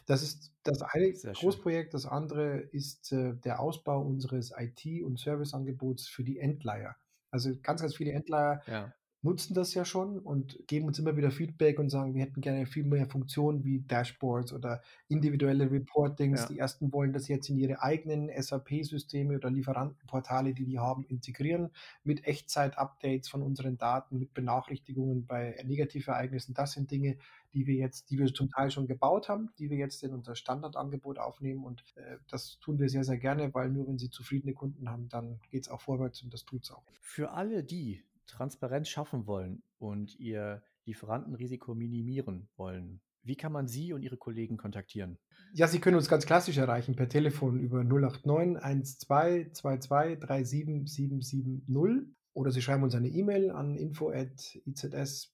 Das 0.06 0.22
ist 0.22 0.54
das 0.62 0.80
eine 0.80 1.14
Sehr 1.14 1.34
Großprojekt. 1.34 1.92
Das 1.92 2.06
andere 2.06 2.60
ist 2.60 3.12
äh, 3.12 3.34
der 3.36 3.60
Ausbau 3.60 4.00
unseres 4.00 4.54
IT- 4.56 5.04
und 5.04 5.18
Serviceangebots 5.18 6.08
für 6.08 6.24
die 6.24 6.38
Endleiher. 6.38 6.96
Also 7.30 7.50
ganz, 7.62 7.82
ganz 7.82 7.94
viele 7.94 8.12
Endleiher 8.12 8.62
ja 8.66 8.94
nutzen 9.22 9.54
das 9.54 9.74
ja 9.74 9.84
schon 9.84 10.20
und 10.20 10.58
geben 10.68 10.86
uns 10.86 10.98
immer 10.98 11.16
wieder 11.16 11.32
Feedback 11.32 11.80
und 11.80 11.90
sagen, 11.90 12.14
wir 12.14 12.22
hätten 12.22 12.40
gerne 12.40 12.66
viel 12.66 12.84
mehr 12.84 13.06
Funktionen 13.06 13.64
wie 13.64 13.80
Dashboards 13.80 14.52
oder 14.52 14.80
individuelle 15.08 15.70
Reportings. 15.70 16.42
Ja. 16.42 16.46
Die 16.48 16.58
ersten 16.58 16.92
wollen 16.92 17.12
das 17.12 17.26
jetzt 17.26 17.48
in 17.48 17.56
ihre 17.56 17.82
eigenen 17.82 18.30
SAP-Systeme 18.30 19.36
oder 19.36 19.50
Lieferantenportale, 19.50 20.54
die 20.54 20.64
die 20.64 20.78
haben, 20.78 21.04
integrieren 21.04 21.70
mit 22.04 22.26
Echtzeit-Updates 22.26 23.28
von 23.28 23.42
unseren 23.42 23.76
Daten, 23.76 24.18
mit 24.18 24.34
Benachrichtigungen 24.34 25.26
bei 25.26 25.60
Negativereignissen. 25.64 26.54
Das 26.54 26.72
sind 26.72 26.90
Dinge, 26.90 27.18
die 27.54 27.66
wir 27.66 27.74
jetzt, 27.74 28.10
die 28.10 28.18
wir 28.18 28.32
zum 28.32 28.50
Teil 28.50 28.70
schon 28.70 28.86
gebaut 28.86 29.28
haben, 29.28 29.50
die 29.58 29.68
wir 29.68 29.78
jetzt 29.78 30.04
in 30.04 30.12
unser 30.12 30.36
Standardangebot 30.36 31.18
aufnehmen 31.18 31.64
und 31.64 31.82
äh, 31.96 32.18
das 32.30 32.58
tun 32.60 32.78
wir 32.78 32.88
sehr, 32.88 33.04
sehr 33.04 33.18
gerne, 33.18 33.52
weil 33.52 33.70
nur 33.70 33.88
wenn 33.88 33.98
sie 33.98 34.10
zufriedene 34.10 34.54
Kunden 34.54 34.88
haben, 34.88 35.08
dann 35.08 35.40
geht 35.50 35.62
es 35.62 35.68
auch 35.68 35.80
vorwärts 35.80 36.22
und 36.22 36.32
das 36.32 36.44
tut 36.44 36.64
es 36.64 36.70
auch. 36.70 36.84
Für 37.00 37.32
alle 37.32 37.64
die, 37.64 38.04
Transparenz 38.28 38.88
schaffen 38.88 39.26
wollen 39.26 39.62
und 39.78 40.18
ihr 40.20 40.62
Lieferantenrisiko 40.84 41.74
minimieren 41.74 42.48
wollen, 42.56 43.00
wie 43.22 43.36
kann 43.36 43.52
man 43.52 43.66
Sie 43.66 43.92
und 43.92 44.02
Ihre 44.02 44.16
Kollegen 44.16 44.56
kontaktieren? 44.56 45.18
Ja, 45.52 45.66
Sie 45.66 45.80
können 45.80 45.96
uns 45.96 46.08
ganz 46.08 46.24
klassisch 46.24 46.56
erreichen 46.56 46.94
per 46.94 47.08
Telefon 47.08 47.58
über 47.58 47.82
089 47.84 48.98
12 48.98 49.52
22 49.52 50.46
37 50.46 50.88
770 50.88 52.14
oder 52.32 52.50
Sie 52.52 52.62
schreiben 52.62 52.84
uns 52.84 52.94
eine 52.94 53.08
E-Mail 53.08 53.50
an 53.50 53.76
info@izs- 53.76 55.32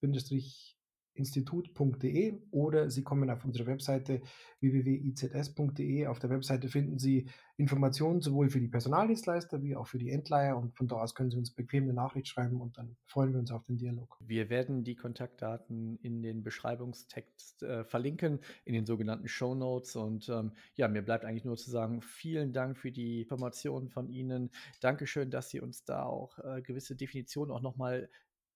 institut.de 1.15 2.35
oder 2.51 2.91
Sie 2.91 3.03
kommen 3.03 3.31
auf 3.31 3.45
unsere 3.45 3.67
Webseite 3.67 4.21
www.izs.de. 4.61 6.07
Auf 6.07 6.19
der 6.19 6.31
Webseite 6.31 6.69
finden 6.69 6.99
Sie 6.99 7.27
Informationen 7.57 8.21
sowohl 8.21 8.51
für 8.51 8.61
die 8.61 8.69
Personaldienstleister 8.69 9.63
wie 9.63 9.77
auch 9.77 9.87
für 9.87 9.99
die 9.99 10.11
Endleiher 10.11 10.57
und 10.57 10.75
von 10.77 10.89
da 10.89 10.97
aus 10.97 11.15
können 11.15 11.31
Sie 11.31 11.37
uns 11.37 11.53
bequem 11.53 11.85
eine 11.85 11.95
Nachricht 11.95 12.27
schreiben 12.27 12.61
und 12.61 12.79
dann 12.79 12.97
freuen 13.07 13.33
wir 13.33 13.39
uns 13.39 13.53
auf 13.53 13.65
den 13.65 13.79
Dialog. 13.79 14.17
Wir 14.21 14.51
werden 14.51 14.83
die 14.83 14.97
Kontaktdaten 14.97 15.99
in 16.03 16.23
den 16.23 16.43
Beschreibungstext 16.43 17.63
äh, 17.63 17.85
verlinken, 17.85 18.41
in 18.65 18.75
den 18.75 18.87
sogenannten 18.87 19.29
Show 19.29 19.55
Notes 19.55 19.95
und 19.95 20.29
ähm, 20.29 20.53
ja, 20.75 20.89
mir 20.89 21.03
bleibt 21.03 21.25
eigentlich 21.25 21.45
nur 21.45 21.57
zu 21.57 21.71
sagen, 21.71 22.03
vielen 22.03 22.53
Dank 22.53 22.77
für 22.77 22.91
die 22.91 23.23
Informationen 23.23 23.89
von 23.89 24.09
Ihnen. 24.09 24.51
Dankeschön, 24.81 25.31
dass 25.31 25.51
Sie 25.51 25.61
uns 25.61 25.85
da 25.85 26.03
auch 26.03 26.39
äh, 26.41 26.61
gewisse 26.63 26.97
Definitionen 26.97 27.53
auch 27.53 27.63
nochmal 27.63 28.09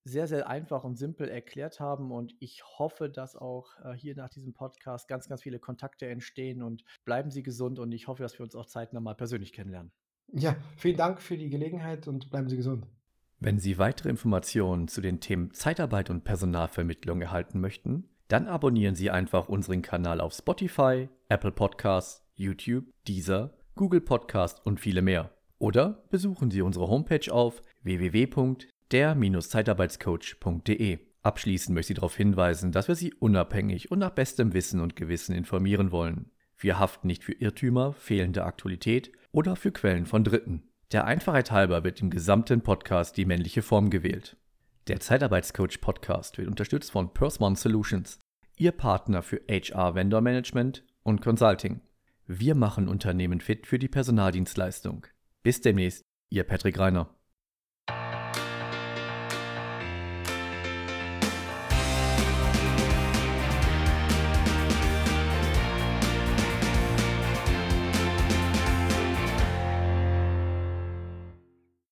sehr, 0.04 0.26
sehr 0.26 0.48
einfach 0.48 0.84
und 0.84 0.96
simpel 0.96 1.28
erklärt 1.28 1.80
haben. 1.80 2.10
Und 2.10 2.34
ich 2.40 2.62
hoffe, 2.78 3.08
dass 3.08 3.36
auch 3.36 3.68
äh, 3.84 3.92
hier 3.92 4.16
nach 4.16 4.28
diesem 4.28 4.54
Podcast 4.54 5.08
ganz, 5.08 5.28
ganz 5.28 5.42
viele 5.42 5.58
Kontakte 5.58 6.06
entstehen 6.06 6.62
und 6.62 6.84
bleiben 7.04 7.30
Sie 7.30 7.42
gesund. 7.42 7.78
Und 7.78 7.92
ich 7.92 8.08
hoffe, 8.08 8.22
dass 8.22 8.38
wir 8.38 8.44
uns 8.44 8.54
auch 8.54 8.66
zeitnah 8.66 9.00
mal 9.00 9.14
persönlich 9.14 9.52
kennenlernen. 9.52 9.92
Ja, 10.32 10.56
vielen 10.76 10.96
Dank 10.96 11.22
für 11.22 11.38
die 11.38 11.50
Gelegenheit 11.50 12.06
und 12.06 12.30
bleiben 12.30 12.48
Sie 12.48 12.56
gesund. 12.56 12.86
Wenn 13.40 13.58
Sie 13.58 13.78
weitere 13.78 14.08
Informationen 14.08 14.88
zu 14.88 15.00
den 15.00 15.20
Themen 15.20 15.52
Zeitarbeit 15.52 16.10
und 16.10 16.24
Personalvermittlung 16.24 17.22
erhalten 17.22 17.60
möchten, 17.60 18.08
dann 18.26 18.46
abonnieren 18.46 18.94
Sie 18.94 19.10
einfach 19.10 19.48
unseren 19.48 19.80
Kanal 19.80 20.20
auf 20.20 20.34
Spotify, 20.34 21.08
Apple 21.28 21.52
Podcasts, 21.52 22.26
YouTube, 22.34 22.84
Deezer, 23.06 23.54
Google 23.74 24.00
Podcast 24.00 24.64
und 24.66 24.80
viele 24.80 25.02
mehr. 25.02 25.30
Oder 25.58 26.04
besuchen 26.10 26.50
Sie 26.50 26.62
unsere 26.62 26.88
Homepage 26.88 27.32
auf 27.32 27.62
www 27.82 28.26
der-zeitarbeitscoach.de. 28.92 30.98
Abschließend 31.22 31.74
möchte 31.74 31.92
ich 31.92 31.98
darauf 31.98 32.16
hinweisen, 32.16 32.72
dass 32.72 32.88
wir 32.88 32.94
Sie 32.94 33.12
unabhängig 33.14 33.90
und 33.90 33.98
nach 33.98 34.10
bestem 34.10 34.54
Wissen 34.54 34.80
und 34.80 34.96
Gewissen 34.96 35.34
informieren 35.34 35.90
wollen. 35.90 36.30
Wir 36.56 36.78
haften 36.78 37.06
nicht 37.06 37.24
für 37.24 37.32
Irrtümer, 37.32 37.92
fehlende 37.92 38.44
Aktualität 38.44 39.12
oder 39.30 39.56
für 39.56 39.72
Quellen 39.72 40.06
von 40.06 40.24
Dritten. 40.24 40.62
Der 40.90 41.04
Einfachheit 41.04 41.50
halber 41.50 41.84
wird 41.84 42.00
im 42.00 42.10
gesamten 42.10 42.62
Podcast 42.62 43.16
die 43.16 43.26
männliche 43.26 43.62
Form 43.62 43.90
gewählt. 43.90 44.36
Der 44.88 45.00
Zeitarbeitscoach 45.00 45.80
Podcast 45.80 46.38
wird 46.38 46.48
unterstützt 46.48 46.92
von 46.92 47.12
Persmon 47.12 47.56
Solutions, 47.56 48.20
Ihr 48.56 48.72
Partner 48.72 49.22
für 49.22 49.42
HR 49.48 49.94
Vendor 49.94 50.22
Management 50.22 50.84
und 51.02 51.20
Consulting. 51.20 51.80
Wir 52.26 52.54
machen 52.54 52.88
Unternehmen 52.88 53.40
fit 53.40 53.66
für 53.66 53.78
die 53.78 53.88
Personaldienstleistung. 53.88 55.06
Bis 55.42 55.60
demnächst, 55.60 56.02
Ihr 56.30 56.44
Patrick 56.44 56.78
Reiner. 56.78 57.17